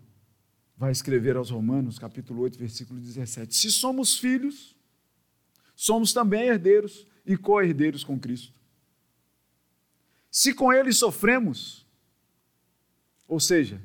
vai 0.77 0.93
escrever 0.93 1.37
aos 1.37 1.49
Romanos, 1.49 1.99
capítulo 1.99 2.43
8, 2.43 2.59
versículo 2.59 3.01
17: 3.01 3.55
Se 3.55 3.73
somos 3.73 4.19
filhos, 4.19 4.77
somos 5.75 6.13
também 6.13 6.49
herdeiros 6.49 7.07
e 7.25 7.39
co-herdeiros 7.39 8.05
com 8.05 8.21
Cristo. 8.21 8.53
Se 10.31 10.53
com 10.53 10.71
Ele 10.71 10.93
sofremos, 10.93 11.88
ou 13.29 13.39
seja, 13.39 13.81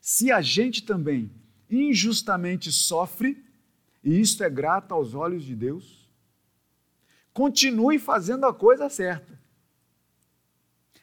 se 0.00 0.32
a 0.32 0.40
gente 0.40 0.82
também 0.82 1.30
injustamente 1.70 2.72
sofre, 2.72 3.44
e 4.02 4.18
isto 4.18 4.42
é 4.42 4.48
grato 4.48 4.92
aos 4.92 5.14
olhos 5.14 5.44
de 5.44 5.54
Deus, 5.54 6.10
continue 7.32 7.98
fazendo 7.98 8.46
a 8.46 8.54
coisa 8.54 8.88
certa. 8.88 9.38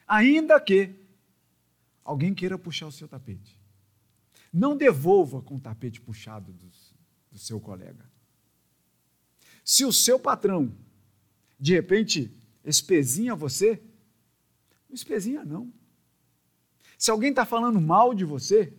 Ainda 0.06 0.60
que 0.60 0.94
alguém 2.04 2.34
queira 2.34 2.58
puxar 2.58 2.86
o 2.88 2.92
seu 2.92 3.06
tapete. 3.06 3.58
Não 4.52 4.76
devolva 4.76 5.40
com 5.40 5.56
o 5.56 5.60
tapete 5.60 6.00
puxado 6.00 6.52
do, 6.52 6.70
do 7.30 7.38
seu 7.38 7.60
colega. 7.60 8.10
Se 9.64 9.84
o 9.84 9.92
seu 9.92 10.18
patrão, 10.18 10.76
de 11.58 11.72
repente, 11.72 12.36
espezinha 12.64 13.34
você, 13.34 13.80
não 14.88 14.94
espezinha 14.94 15.44
não. 15.44 15.72
Se 17.02 17.10
alguém 17.10 17.30
está 17.30 17.44
falando 17.44 17.80
mal 17.80 18.14
de 18.14 18.24
você, 18.24 18.72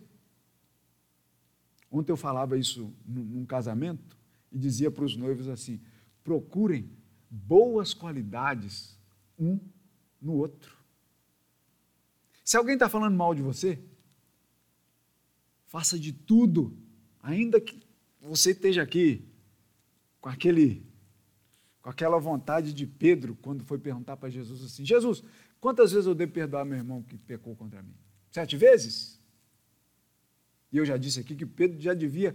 ontem 1.90 2.10
eu 2.10 2.16
falava 2.16 2.56
isso 2.56 2.90
num 3.04 3.44
casamento 3.44 4.16
e 4.50 4.58
dizia 4.58 4.90
para 4.90 5.04
os 5.04 5.14
noivos 5.14 5.46
assim: 5.46 5.78
procurem 6.22 6.90
boas 7.28 7.92
qualidades 7.92 8.98
um 9.38 9.60
no 10.22 10.32
outro. 10.32 10.74
Se 12.42 12.56
alguém 12.56 12.72
está 12.72 12.88
falando 12.88 13.14
mal 13.14 13.34
de 13.34 13.42
você, 13.42 13.78
faça 15.66 15.98
de 15.98 16.10
tudo, 16.10 16.74
ainda 17.22 17.60
que 17.60 17.78
você 18.22 18.52
esteja 18.52 18.82
aqui 18.82 19.28
com 20.18 20.30
aquele 20.30 20.90
com 21.82 21.90
aquela 21.90 22.18
vontade 22.18 22.72
de 22.72 22.86
Pedro 22.86 23.36
quando 23.42 23.62
foi 23.64 23.78
perguntar 23.78 24.16
para 24.16 24.30
Jesus 24.30 24.64
assim: 24.64 24.82
Jesus, 24.82 25.22
quantas 25.60 25.92
vezes 25.92 26.06
eu 26.06 26.14
devo 26.14 26.32
perdoar 26.32 26.64
meu 26.64 26.78
irmão 26.78 27.02
que 27.02 27.18
pecou 27.18 27.54
contra 27.54 27.82
mim? 27.82 27.94
Sete 28.34 28.56
vezes? 28.56 29.16
E 30.72 30.76
eu 30.76 30.84
já 30.84 30.96
disse 30.96 31.20
aqui 31.20 31.36
que 31.36 31.46
Pedro 31.46 31.80
já 31.80 31.94
devia 31.94 32.34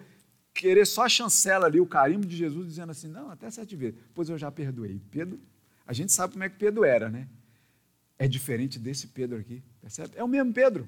querer 0.54 0.86
só 0.88 1.04
a 1.04 1.10
chancela 1.10 1.66
ali, 1.66 1.82
o 1.82 1.86
carimbo 1.86 2.26
de 2.26 2.38
Jesus, 2.38 2.68
dizendo 2.68 2.92
assim: 2.92 3.10
não, 3.10 3.30
até 3.30 3.52
sete 3.52 3.76
vezes. 3.76 4.00
Pois 4.16 4.30
eu 4.30 4.38
já 4.38 4.50
perdoei. 4.50 5.02
Pedro, 5.12 5.38
a 5.86 5.92
gente 5.92 6.14
sabe 6.14 6.32
como 6.32 6.46
é 6.46 6.50
que 6.50 6.58
Pedro 6.58 6.86
era, 6.86 7.10
né? 7.10 7.28
É 8.18 8.30
diferente 8.30 8.80
desse 8.80 9.08
Pedro 9.08 9.40
aqui, 9.40 9.62
percebe? 9.82 10.14
É 10.16 10.24
o 10.24 10.28
mesmo 10.30 10.54
Pedro. 10.54 10.88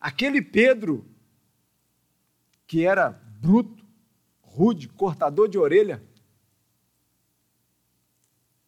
Aquele 0.00 0.40
Pedro 0.40 1.04
que 2.66 2.86
era 2.86 3.10
bruto, 3.10 3.84
rude, 4.40 4.88
cortador 4.88 5.50
de 5.50 5.58
orelha, 5.58 6.02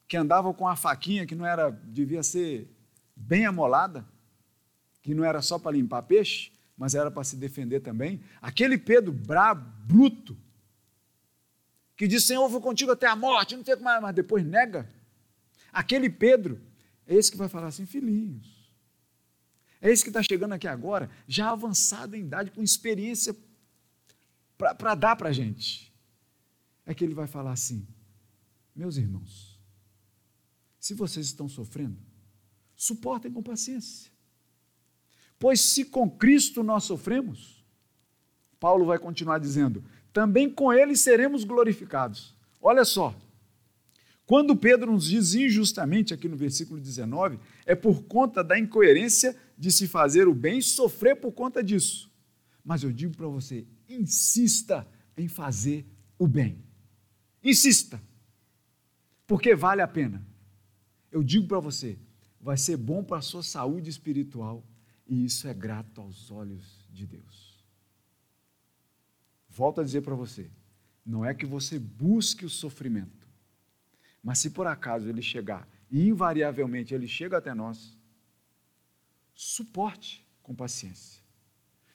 que 0.07 0.18
andava 0.18 0.53
com 0.53 0.68
a 0.68 0.76
faquinha 0.76 1.24
que 1.24 1.34
não 1.34 1.47
era, 1.47 1.70
devia 1.70 2.22
ser 2.22 2.68
bem 3.16 3.47
amolada, 3.47 4.07
que 5.03 5.14
não 5.14 5.24
era 5.24 5.40
só 5.42 5.59
para 5.59 5.76
limpar 5.76 6.03
peixe, 6.03 6.53
mas 6.76 6.94
era 6.94 7.11
para 7.11 7.24
se 7.24 7.36
defender 7.36 7.80
também. 7.80 8.20
Aquele 8.40 8.78
Pedro 8.78 9.12
brabo, 9.12 9.70
bruto, 9.86 10.36
que 11.96 12.09
diz: 12.09 12.24
Senhor, 12.24 12.48
vou 12.48 12.61
contigo 12.61 12.92
até 12.92 13.07
a 13.07 13.14
morte, 13.14 13.57
não 13.57 13.64
sei 13.64 13.74
como 13.74 13.84
mais, 13.84 14.01
mas 14.01 14.14
depois 14.14 14.44
nega. 14.44 14.88
Aquele 15.72 16.09
Pedro 16.09 16.61
é 17.07 17.14
esse 17.14 17.30
que 17.30 17.36
vai 17.36 17.48
falar 17.48 17.68
assim, 17.68 17.86
filhinhos. 17.86 18.61
É 19.80 19.90
esse 19.90 20.03
que 20.03 20.11
está 20.11 20.22
chegando 20.22 20.53
aqui 20.53 20.68
agora, 20.68 21.11
já 21.26 21.51
avançado 21.51 22.14
em 22.14 22.20
idade, 22.20 22.51
com 22.51 22.62
experiência 22.62 23.34
para 24.57 24.94
dar 24.94 25.16
para 25.16 25.30
a 25.30 25.32
gente. 25.32 25.92
É 26.84 26.94
que 26.94 27.05
ele 27.05 27.14
vai 27.14 27.26
falar 27.26 27.53
assim: 27.53 27.86
meus 28.74 28.96
irmãos, 28.96 29.59
se 30.78 30.94
vocês 30.94 31.26
estão 31.26 31.48
sofrendo, 31.48 31.98
suportem 32.74 33.30
com 33.30 33.42
paciência. 33.42 34.11
Pois 35.41 35.59
se 35.62 35.86
com 35.86 36.09
Cristo 36.09 36.62
nós 36.62 36.84
sofremos, 36.84 37.64
Paulo 38.61 38.84
vai 38.84 38.99
continuar 38.99 39.38
dizendo, 39.38 39.82
também 40.12 40.51
com 40.51 40.70
ele 40.70 40.95
seremos 40.95 41.45
glorificados. 41.45 42.36
Olha 42.61 42.84
só, 42.84 43.16
quando 44.26 44.55
Pedro 44.55 44.93
nos 44.93 45.07
diz 45.07 45.34
injustamente, 45.34 46.12
aqui 46.12 46.28
no 46.28 46.36
versículo 46.36 46.78
19, 46.78 47.41
é 47.64 47.74
por 47.74 48.03
conta 48.03 48.45
da 48.45 48.59
incoerência 48.59 49.34
de 49.57 49.72
se 49.72 49.88
fazer 49.88 50.28
o 50.28 50.34
bem, 50.34 50.61
sofrer 50.61 51.16
por 51.16 51.32
conta 51.32 51.64
disso. 51.64 52.12
Mas 52.62 52.82
eu 52.82 52.93
digo 52.93 53.16
para 53.16 53.26
você, 53.26 53.66
insista 53.88 54.86
em 55.16 55.26
fazer 55.26 55.86
o 56.18 56.28
bem. 56.28 56.62
Insista. 57.43 57.99
Porque 59.26 59.55
vale 59.55 59.80
a 59.80 59.88
pena. 59.88 60.22
Eu 61.11 61.22
digo 61.22 61.49
para 61.49 61.61
você, 61.61 61.99
vai 62.38 62.59
ser 62.59 62.76
bom 62.76 63.03
para 63.03 63.16
a 63.16 63.22
sua 63.22 63.43
saúde 63.43 63.88
espiritual 63.88 64.62
e 65.11 65.24
isso 65.24 65.48
é 65.48 65.52
grato 65.52 66.00
aos 66.00 66.30
olhos 66.30 66.86
de 66.88 67.04
Deus. 67.04 67.58
Volto 69.48 69.80
a 69.80 69.84
dizer 69.84 70.02
para 70.02 70.14
você, 70.14 70.48
não 71.04 71.24
é 71.24 71.34
que 71.34 71.44
você 71.44 71.80
busque 71.80 72.44
o 72.44 72.48
sofrimento, 72.48 73.28
mas 74.22 74.38
se 74.38 74.50
por 74.50 74.68
acaso 74.68 75.08
ele 75.08 75.20
chegar, 75.20 75.68
e 75.90 76.06
invariavelmente 76.06 76.94
ele 76.94 77.08
chega 77.08 77.38
até 77.38 77.52
nós, 77.52 77.98
suporte 79.34 80.24
com 80.44 80.54
paciência. 80.54 81.20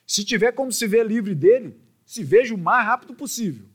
Se 0.06 0.22
tiver 0.22 0.52
como 0.52 0.70
se 0.70 0.86
ver 0.86 1.06
livre 1.06 1.34
dele, 1.34 1.80
se 2.04 2.22
veja 2.22 2.54
o 2.54 2.58
mais 2.58 2.84
rápido 2.84 3.14
possível. 3.14 3.66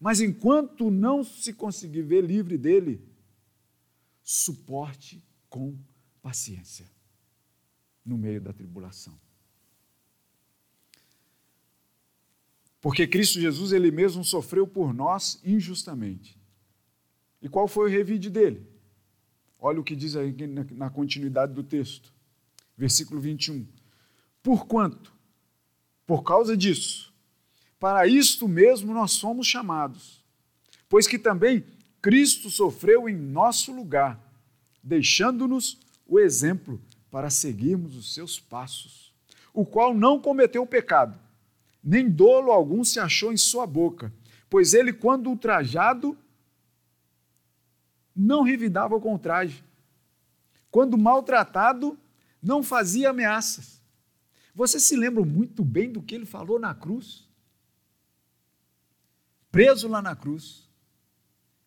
Mas 0.00 0.22
enquanto 0.22 0.90
não 0.90 1.22
se 1.22 1.52
conseguir 1.52 2.02
ver 2.02 2.24
livre 2.24 2.56
dele, 2.56 3.06
suporte 4.22 5.22
com 5.50 5.78
paciência 6.22 6.94
no 8.04 8.18
meio 8.18 8.40
da 8.40 8.52
tribulação. 8.52 9.18
Porque 12.80 13.06
Cristo 13.06 13.40
Jesus, 13.40 13.72
ele 13.72 13.90
mesmo 13.90 14.22
sofreu 14.22 14.66
por 14.66 14.92
nós 14.92 15.40
injustamente. 15.42 16.38
E 17.40 17.48
qual 17.48 17.66
foi 17.66 17.88
o 17.88 17.90
revide 17.90 18.28
dele? 18.28 18.66
Olha 19.58 19.80
o 19.80 19.84
que 19.84 19.96
diz 19.96 20.16
aí 20.16 20.34
na 20.72 20.90
continuidade 20.90 21.54
do 21.54 21.62
texto. 21.62 22.12
Versículo 22.76 23.20
21. 23.20 23.66
Porquanto, 24.42 25.14
por 26.06 26.22
causa 26.22 26.54
disso, 26.54 27.14
para 27.78 28.06
isto 28.06 28.46
mesmo 28.46 28.92
nós 28.92 29.12
somos 29.12 29.46
chamados, 29.46 30.22
pois 30.88 31.06
que 31.06 31.18
também 31.18 31.64
Cristo 32.02 32.50
sofreu 32.50 33.08
em 33.08 33.16
nosso 33.16 33.74
lugar, 33.74 34.20
deixando-nos 34.82 35.80
o 36.06 36.20
exemplo 36.20 36.78
para 37.14 37.30
seguirmos 37.30 37.94
os 37.94 38.12
seus 38.12 38.40
passos, 38.40 39.14
o 39.52 39.64
qual 39.64 39.94
não 39.94 40.20
cometeu 40.20 40.66
pecado, 40.66 41.16
nem 41.80 42.10
dolo 42.10 42.50
algum 42.50 42.82
se 42.82 42.98
achou 42.98 43.32
em 43.32 43.36
sua 43.36 43.64
boca, 43.68 44.12
pois 44.50 44.74
ele, 44.74 44.92
quando 44.92 45.28
ultrajado, 45.28 46.18
não 48.16 48.42
revidava 48.42 49.00
com 49.00 49.16
traje. 49.16 49.62
Quando 50.72 50.98
maltratado, 50.98 51.96
não 52.42 52.64
fazia 52.64 53.10
ameaças. 53.10 53.80
Você 54.52 54.80
se 54.80 54.96
lembra 54.96 55.24
muito 55.24 55.64
bem 55.64 55.92
do 55.92 56.02
que 56.02 56.16
ele 56.16 56.26
falou 56.26 56.58
na 56.58 56.74
cruz? 56.74 57.28
Preso 59.52 59.86
lá 59.86 60.02
na 60.02 60.16
cruz. 60.16 60.68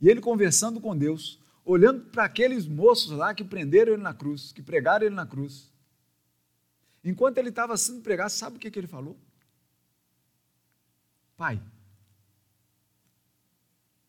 E 0.02 0.10
ele 0.10 0.20
conversando 0.20 0.82
com 0.82 0.94
Deus, 0.94 1.40
olhando 1.68 2.06
para 2.06 2.24
aqueles 2.24 2.66
moços 2.66 3.12
lá 3.12 3.36
que 3.36 3.44
prenderam 3.44 3.92
ele 3.92 4.02
na 4.02 4.14
cruz, 4.14 4.54
que 4.54 4.64
pregaram 4.64 5.06
ele 5.06 5.14
na 5.14 5.28
cruz. 5.28 5.70
Enquanto 7.04 7.38
ele 7.38 7.50
estava 7.50 7.76
sendo 7.76 8.02
pregado, 8.02 8.30
sabe 8.30 8.56
o 8.56 8.60
que, 8.60 8.72
que 8.72 8.80
ele 8.80 8.88
falou? 8.88 9.20
Pai, 11.36 11.62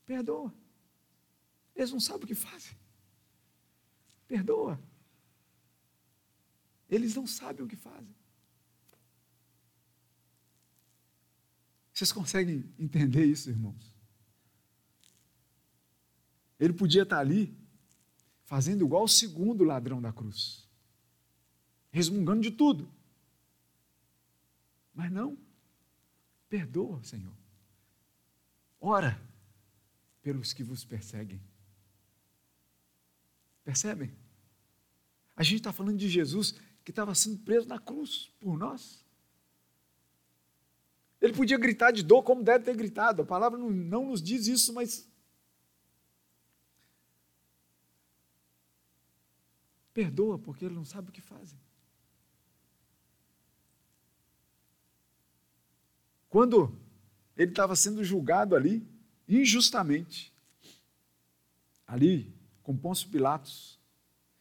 perdoa. 0.07 0.55
Eles 1.75 1.91
não 1.91 2.01
sabem 2.01 2.25
o 2.25 2.27
que 2.29 2.35
fazem. 2.35 2.77
Perdoa. 4.29 4.81
Eles 6.89 7.15
não 7.17 7.27
sabem 7.27 7.65
o 7.65 7.69
que 7.69 7.77
fazem. 7.77 8.15
Vocês 11.93 12.13
conseguem 12.13 12.73
entender 12.79 13.25
isso, 13.25 13.51
irmãos? 13.51 13.98
Ele 16.59 16.73
podia 16.73 17.03
estar 17.03 17.19
ali 17.19 17.57
fazendo 18.45 18.85
igual 18.85 19.05
o 19.05 19.09
segundo 19.09 19.65
ladrão 19.65 20.01
da 20.01 20.13
cruz, 20.13 20.67
resmungando 21.91 22.41
de 22.41 22.51
tudo. 22.51 22.91
Mas 24.95 25.13
não, 25.13 25.39
perdoa, 26.49 27.03
Senhor. 27.05 27.33
Ora 28.81 29.21
pelos 30.23 30.53
que 30.53 30.63
vos 30.63 30.85
perseguem. 30.85 31.41
Percebem? 33.65 34.11
A 35.37 35.43
gente 35.43 35.59
está 35.59 35.73
falando 35.73 35.99
de 35.99 36.09
Jesus 36.09 36.55
que 36.85 36.91
estava 36.91 37.15
sendo 37.15 37.39
preso 37.39 37.69
na 37.69 37.79
cruz 37.79 38.31
por 38.41 38.59
nós. 38.59 39.05
Ele 41.21 41.33
podia 41.33 41.59
gritar 41.59 41.91
de 41.91 42.03
dor 42.03 42.23
como 42.23 42.43
deve 42.43 42.65
ter 42.65 42.77
gritado. 42.77 43.23
A 43.23 43.27
palavra 43.27 43.59
não, 43.59 43.71
não 43.71 44.07
nos 44.07 44.23
diz 44.23 44.47
isso, 44.47 44.73
mas. 44.73 45.09
Perdoa, 49.99 50.39
porque 50.39 50.65
ele 50.65 50.77
não 50.77 50.85
sabe 50.85 51.09
o 51.09 51.13
que 51.13 51.21
fazem. 51.21 51.59
Quando 56.31 56.73
ele 57.37 57.51
estava 57.51 57.75
sendo 57.75 58.05
julgado 58.05 58.55
ali, 58.55 58.87
injustamente. 59.29 60.33
Ali, 61.85 62.33
com 62.63 62.77
Pôncio 62.77 63.09
Pilatos. 63.09 63.77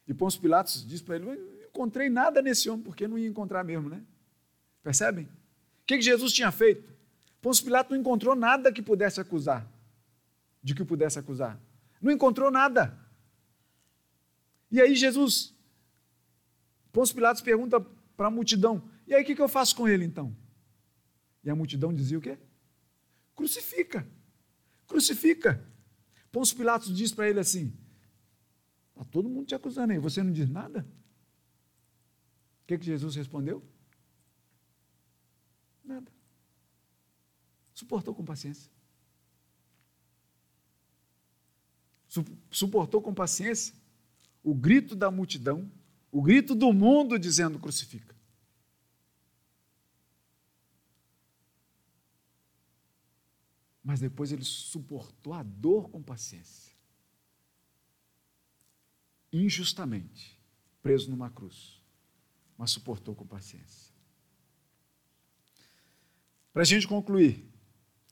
E 0.08 0.14
Pôncio 0.14 0.39
Pilatos 0.39 0.88
diz 0.88 1.01
para 1.01 1.16
ele: 1.16 1.26
Não 1.26 1.34
encontrei 1.66 2.08
nada 2.08 2.39
nesse 2.39 2.70
homem, 2.70 2.84
porque 2.84 3.08
não 3.08 3.18
ia 3.18 3.28
encontrar 3.28 3.64
mesmo, 3.64 3.89
né? 3.89 4.03
Percebem? 4.84 5.26
O 5.26 5.86
que, 5.88 5.95
que 5.97 6.03
Jesus 6.03 6.34
tinha 6.34 6.51
feito? 6.51 6.88
Pôncio 7.41 7.64
Pilatos 7.64 7.89
não 7.89 7.99
encontrou 7.99 8.36
nada 8.36 8.72
que 8.72 8.84
pudesse 8.84 9.20
acusar, 9.20 9.68
de 10.62 10.76
que 10.76 10.86
pudesse 10.86 11.18
acusar. 11.18 11.60
Não 11.99 12.12
encontrou 12.12 12.51
nada. 12.51 12.95
E 14.70 14.82
aí 14.82 14.95
Jesus, 14.95 15.55
Pôncio 16.91 17.15
Pilatos 17.15 17.41
pergunta 17.41 17.80
para 18.15 18.28
a 18.28 18.32
multidão: 18.32 18.89
e 19.05 19.13
aí 19.13 19.24
o 19.24 19.26
que, 19.26 19.36
que 19.36 19.41
eu 19.41 19.47
faço 19.47 19.76
com 19.76 19.88
ele 19.88 20.03
então? 20.03 20.36
E 21.43 21.49
a 21.49 21.55
multidão 21.55 21.93
dizia 21.93 22.18
o 22.18 22.22
quê? 22.22 22.38
Crucifica, 23.36 24.07
crucifica. 24.86 25.65
Pôncio 26.32 26.57
Pilatos 26.57 26.95
diz 26.95 27.13
para 27.13 27.30
ele 27.30 27.39
assim: 27.39 27.74
está 28.89 29.05
todo 29.05 29.30
mundo 29.30 29.47
te 29.47 29.55
acusando 29.55 29.93
aí, 29.93 29.99
você 29.99 30.22
não 30.22 30.32
diz 30.32 30.49
nada? 30.49 30.86
O 32.63 32.68
que, 32.68 32.78
que 32.78 32.86
Jesus 32.86 33.15
respondeu? 33.15 33.63
Nada. 35.84 36.11
Suportou 37.74 38.13
com 38.13 38.26
paciência. 38.26 38.70
Suportou 42.49 43.01
com 43.01 43.13
paciência 43.13 43.74
o 44.48 44.56
grito 44.56 44.95
da 44.95 45.12
multidão, 45.12 45.70
o 46.10 46.22
grito 46.22 46.56
do 46.56 46.72
mundo 46.72 47.20
dizendo 47.20 47.60
crucifica. 47.60 48.16
Mas 53.84 54.00
depois 54.00 54.32
ele 54.32 54.45
suportou 54.45 55.34
a 55.34 55.43
dor 55.43 55.89
com 55.89 56.02
paciência. 56.02 56.74
Injustamente, 59.34 60.39
preso 60.82 61.10
numa 61.10 61.30
cruz, 61.30 61.82
mas 62.58 62.72
suportou 62.72 63.14
com 63.14 63.28
paciência. 63.28 63.93
Para 66.54 66.62
a 66.62 66.66
gente 66.66 66.88
concluir, 66.88 67.52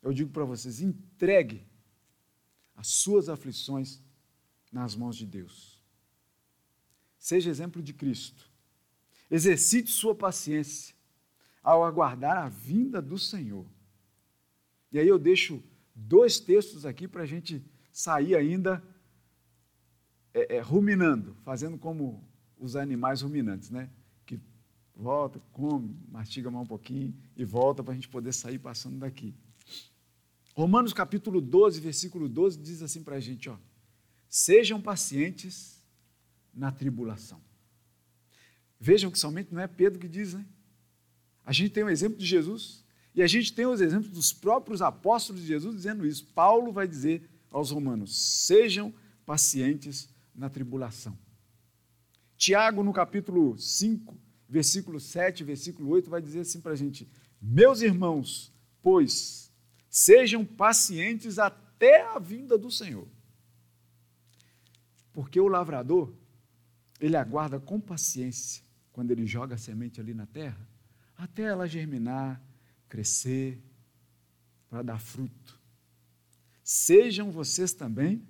eu 0.03 0.11
digo 0.11 0.31
para 0.31 0.43
vocês: 0.43 0.81
entregue 0.81 1.65
as 2.75 2.87
suas 2.87 3.29
aflições 3.29 4.01
nas 4.69 4.95
mãos 4.95 5.15
de 5.15 5.25
Deus. 5.25 5.74
Seja 7.25 7.49
exemplo 7.49 7.81
de 7.81 7.91
Cristo. 7.91 8.47
Exercite 9.31 9.89
sua 9.89 10.13
paciência 10.13 10.93
ao 11.63 11.83
aguardar 11.83 12.37
a 12.37 12.49
vinda 12.49 13.01
do 13.01 13.17
Senhor. 13.17 13.65
E 14.91 14.99
aí 14.99 15.07
eu 15.07 15.17
deixo 15.17 15.63
dois 15.95 16.39
textos 16.39 16.85
aqui 16.85 17.07
para 17.07 17.23
a 17.23 17.25
gente 17.25 17.65
sair 17.91 18.35
ainda 18.35 18.79
é, 20.35 20.57
é, 20.57 20.59
ruminando, 20.59 21.35
fazendo 21.43 21.79
como 21.79 22.23
os 22.59 22.75
animais 22.75 23.23
ruminantes, 23.23 23.71
né? 23.71 23.89
Que 24.23 24.39
volta, 24.95 25.41
come, 25.51 25.97
mastiga 26.07 26.51
mais 26.51 26.63
um 26.63 26.67
pouquinho 26.67 27.11
e 27.35 27.43
volta 27.43 27.83
para 27.83 27.93
a 27.93 27.95
gente 27.95 28.07
poder 28.07 28.33
sair 28.33 28.59
passando 28.59 28.99
daqui. 28.99 29.33
Romanos 30.53 30.93
capítulo 30.93 31.41
12, 31.41 31.81
versículo 31.81 32.29
12 32.29 32.59
diz 32.59 32.83
assim 32.83 33.01
para 33.01 33.15
a 33.15 33.19
gente, 33.19 33.49
ó, 33.49 33.57
sejam 34.29 34.79
pacientes 34.79 35.74
na 36.55 36.71
tribulação. 36.71 37.41
Vejam 38.79 39.11
que 39.11 39.19
somente 39.19 39.53
não 39.53 39.61
é 39.61 39.67
Pedro 39.67 39.99
que 39.99 40.07
diz, 40.07 40.33
né? 40.33 40.45
A 41.45 41.51
gente 41.51 41.71
tem 41.71 41.83
o 41.83 41.89
exemplo 41.89 42.17
de 42.17 42.25
Jesus 42.25 42.83
e 43.13 43.21
a 43.21 43.27
gente 43.27 43.53
tem 43.53 43.65
os 43.65 43.81
exemplos 43.81 44.09
dos 44.09 44.33
próprios 44.33 44.81
apóstolos 44.81 45.41
de 45.41 45.47
Jesus 45.47 45.75
dizendo 45.75 46.05
isso. 46.05 46.25
Paulo 46.27 46.71
vai 46.71 46.87
dizer 46.87 47.29
aos 47.51 47.71
romanos: 47.71 48.45
sejam 48.45 48.93
pacientes 49.25 50.09
na 50.33 50.49
tribulação. 50.49 51.17
Tiago, 52.37 52.83
no 52.83 52.91
capítulo 52.91 53.57
5, 53.57 54.17
versículo 54.47 54.99
7, 54.99 55.43
versículo 55.43 55.89
8, 55.89 56.09
vai 56.09 56.21
dizer 56.21 56.41
assim 56.41 56.59
para 56.59 56.73
a 56.73 56.75
gente: 56.75 57.07
Meus 57.41 57.81
irmãos, 57.81 58.53
pois 58.81 59.45
Sejam 59.95 60.43
pacientes 60.43 61.39
até 61.39 62.01
a 62.01 62.19
vinda 62.19 62.57
do 62.57 62.69
Senhor. 62.69 63.07
Porque 65.13 65.39
o 65.39 65.47
lavrador, 65.47 66.13
ele 66.99 67.15
aguarda 67.15 67.59
com 67.59 67.79
paciência 67.79 68.63
quando 68.91 69.11
ele 69.11 69.25
joga 69.25 69.55
a 69.55 69.57
semente 69.57 69.99
ali 69.99 70.13
na 70.13 70.25
terra, 70.25 70.67
até 71.17 71.43
ela 71.43 71.67
germinar, 71.67 72.41
crescer, 72.87 73.61
para 74.69 74.81
dar 74.81 74.99
fruto. 74.99 75.59
Sejam 76.63 77.31
vocês 77.31 77.73
também 77.73 78.25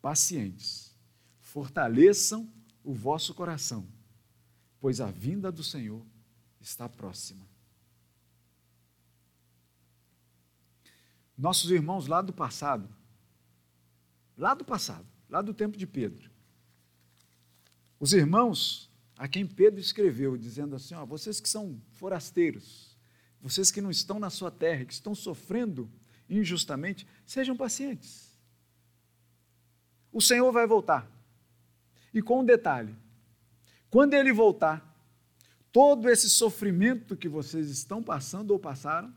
pacientes. 0.00 0.94
Fortaleçam 1.40 2.50
o 2.82 2.92
vosso 2.92 3.34
coração, 3.34 3.86
pois 4.80 5.00
a 5.00 5.10
vinda 5.10 5.50
do 5.50 5.62
Senhor 5.62 6.04
está 6.60 6.88
próxima. 6.88 7.44
nossos 11.36 11.70
irmãos 11.70 12.06
lá 12.06 12.22
do 12.22 12.32
passado, 12.32 12.88
lá 14.36 14.54
do 14.54 14.64
passado, 14.64 15.06
lá 15.28 15.42
do 15.42 15.52
tempo 15.52 15.76
de 15.76 15.86
Pedro. 15.86 16.30
Os 18.04 18.12
irmãos 18.12 18.92
a 19.16 19.26
quem 19.26 19.46
Pedro 19.46 19.80
escreveu, 19.80 20.36
dizendo 20.36 20.76
assim: 20.76 20.94
ó, 20.94 21.06
vocês 21.06 21.40
que 21.40 21.48
são 21.48 21.80
forasteiros, 21.92 22.94
vocês 23.40 23.70
que 23.70 23.80
não 23.80 23.90
estão 23.90 24.18
na 24.20 24.28
sua 24.28 24.50
terra, 24.50 24.84
que 24.84 24.92
estão 24.92 25.14
sofrendo 25.14 25.90
injustamente, 26.28 27.06
sejam 27.24 27.56
pacientes. 27.56 28.38
O 30.12 30.20
Senhor 30.20 30.52
vai 30.52 30.66
voltar. 30.66 31.10
E 32.12 32.20
com 32.20 32.40
um 32.40 32.44
detalhe: 32.44 32.94
quando 33.88 34.12
ele 34.12 34.34
voltar, 34.34 34.84
todo 35.72 36.10
esse 36.10 36.28
sofrimento 36.28 37.16
que 37.16 37.26
vocês 37.26 37.70
estão 37.70 38.02
passando 38.02 38.50
ou 38.50 38.58
passaram, 38.58 39.16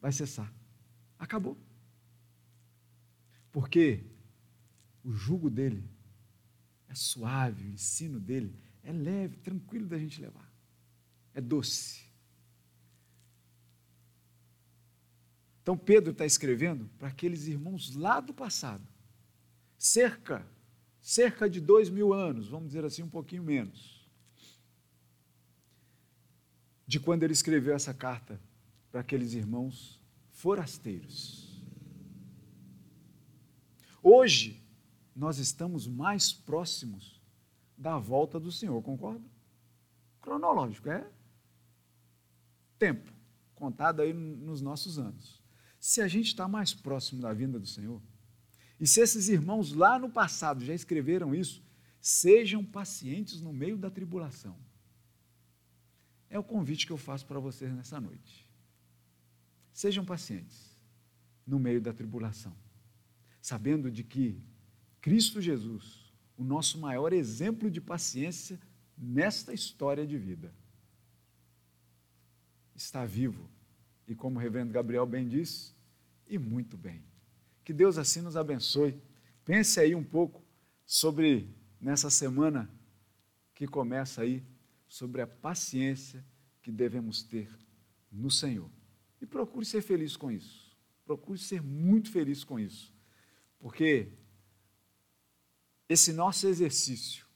vai 0.00 0.12
cessar. 0.12 0.52
Acabou. 1.18 1.58
Porque 3.50 4.04
o 5.02 5.10
jugo 5.10 5.50
dele 5.50 5.97
é 6.88 6.94
suave, 6.94 7.64
o 7.64 7.72
ensino 7.72 8.18
dele 8.18 8.54
é 8.82 8.92
leve, 8.92 9.36
tranquilo 9.36 9.86
da 9.86 9.98
gente 9.98 10.20
levar. 10.20 10.50
É 11.34 11.40
doce. 11.40 12.08
Então 15.62 15.76
Pedro 15.76 16.12
está 16.12 16.24
escrevendo 16.24 16.88
para 16.98 17.08
aqueles 17.08 17.46
irmãos 17.46 17.94
lá 17.94 18.20
do 18.20 18.32
passado, 18.32 18.86
cerca, 19.76 20.46
cerca 20.98 21.48
de 21.48 21.60
dois 21.60 21.90
mil 21.90 22.14
anos, 22.14 22.48
vamos 22.48 22.68
dizer 22.68 22.84
assim, 22.86 23.02
um 23.02 23.08
pouquinho 23.10 23.42
menos, 23.42 24.08
de 26.86 26.98
quando 26.98 27.22
ele 27.22 27.34
escreveu 27.34 27.74
essa 27.74 27.92
carta 27.92 28.40
para 28.90 29.02
aqueles 29.02 29.34
irmãos 29.34 30.00
forasteiros. 30.30 31.62
Hoje, 34.02 34.62
nós 35.18 35.38
estamos 35.38 35.88
mais 35.88 36.32
próximos 36.32 37.20
da 37.76 37.98
volta 37.98 38.38
do 38.38 38.52
Senhor, 38.52 38.80
concorda? 38.82 39.24
Cronológico, 40.20 40.88
é 40.88 41.10
tempo, 42.78 43.12
contado 43.56 44.00
aí 44.00 44.12
nos 44.12 44.62
nossos 44.62 44.96
anos. 44.96 45.42
Se 45.80 46.00
a 46.00 46.06
gente 46.06 46.26
está 46.26 46.46
mais 46.46 46.72
próximo 46.72 47.20
da 47.20 47.32
vinda 47.32 47.58
do 47.58 47.66
Senhor, 47.66 48.00
e 48.78 48.86
se 48.86 49.00
esses 49.00 49.28
irmãos 49.28 49.72
lá 49.72 49.98
no 49.98 50.08
passado 50.08 50.64
já 50.64 50.72
escreveram 50.72 51.34
isso, 51.34 51.64
sejam 52.00 52.64
pacientes 52.64 53.40
no 53.40 53.52
meio 53.52 53.76
da 53.76 53.90
tribulação. 53.90 54.56
É 56.30 56.38
o 56.38 56.44
convite 56.44 56.86
que 56.86 56.92
eu 56.92 56.96
faço 56.96 57.26
para 57.26 57.40
vocês 57.40 57.72
nessa 57.72 58.00
noite. 58.00 58.48
Sejam 59.72 60.04
pacientes 60.04 60.78
no 61.44 61.58
meio 61.58 61.80
da 61.80 61.92
tribulação, 61.92 62.54
sabendo 63.42 63.90
de 63.90 64.04
que 64.04 64.40
Cristo 65.08 65.40
Jesus, 65.40 66.12
o 66.36 66.44
nosso 66.44 66.78
maior 66.78 67.14
exemplo 67.14 67.70
de 67.70 67.80
paciência 67.80 68.60
nesta 68.94 69.54
história 69.54 70.06
de 70.06 70.18
vida, 70.18 70.52
está 72.76 73.06
vivo 73.06 73.48
e, 74.06 74.14
como 74.14 74.38
o 74.38 74.42
reverendo 74.42 74.70
Gabriel 74.70 75.06
bem 75.06 75.26
disse, 75.26 75.72
e 76.26 76.36
muito 76.36 76.76
bem. 76.76 77.02
Que 77.64 77.72
Deus 77.72 77.96
assim 77.96 78.20
nos 78.20 78.36
abençoe. 78.36 79.00
Pense 79.46 79.80
aí 79.80 79.94
um 79.94 80.04
pouco 80.04 80.44
sobre, 80.84 81.48
nessa 81.80 82.10
semana 82.10 82.70
que 83.54 83.66
começa 83.66 84.20
aí, 84.20 84.44
sobre 84.86 85.22
a 85.22 85.26
paciência 85.26 86.22
que 86.60 86.70
devemos 86.70 87.22
ter 87.22 87.48
no 88.12 88.30
Senhor. 88.30 88.70
E 89.22 89.24
procure 89.24 89.64
ser 89.64 89.80
feliz 89.80 90.18
com 90.18 90.30
isso. 90.30 90.76
Procure 91.06 91.38
ser 91.38 91.62
muito 91.62 92.12
feliz 92.12 92.44
com 92.44 92.60
isso. 92.60 92.92
Porque 93.58 94.12
esse 95.88 96.12
nosso 96.12 96.46
exercício 96.46 97.27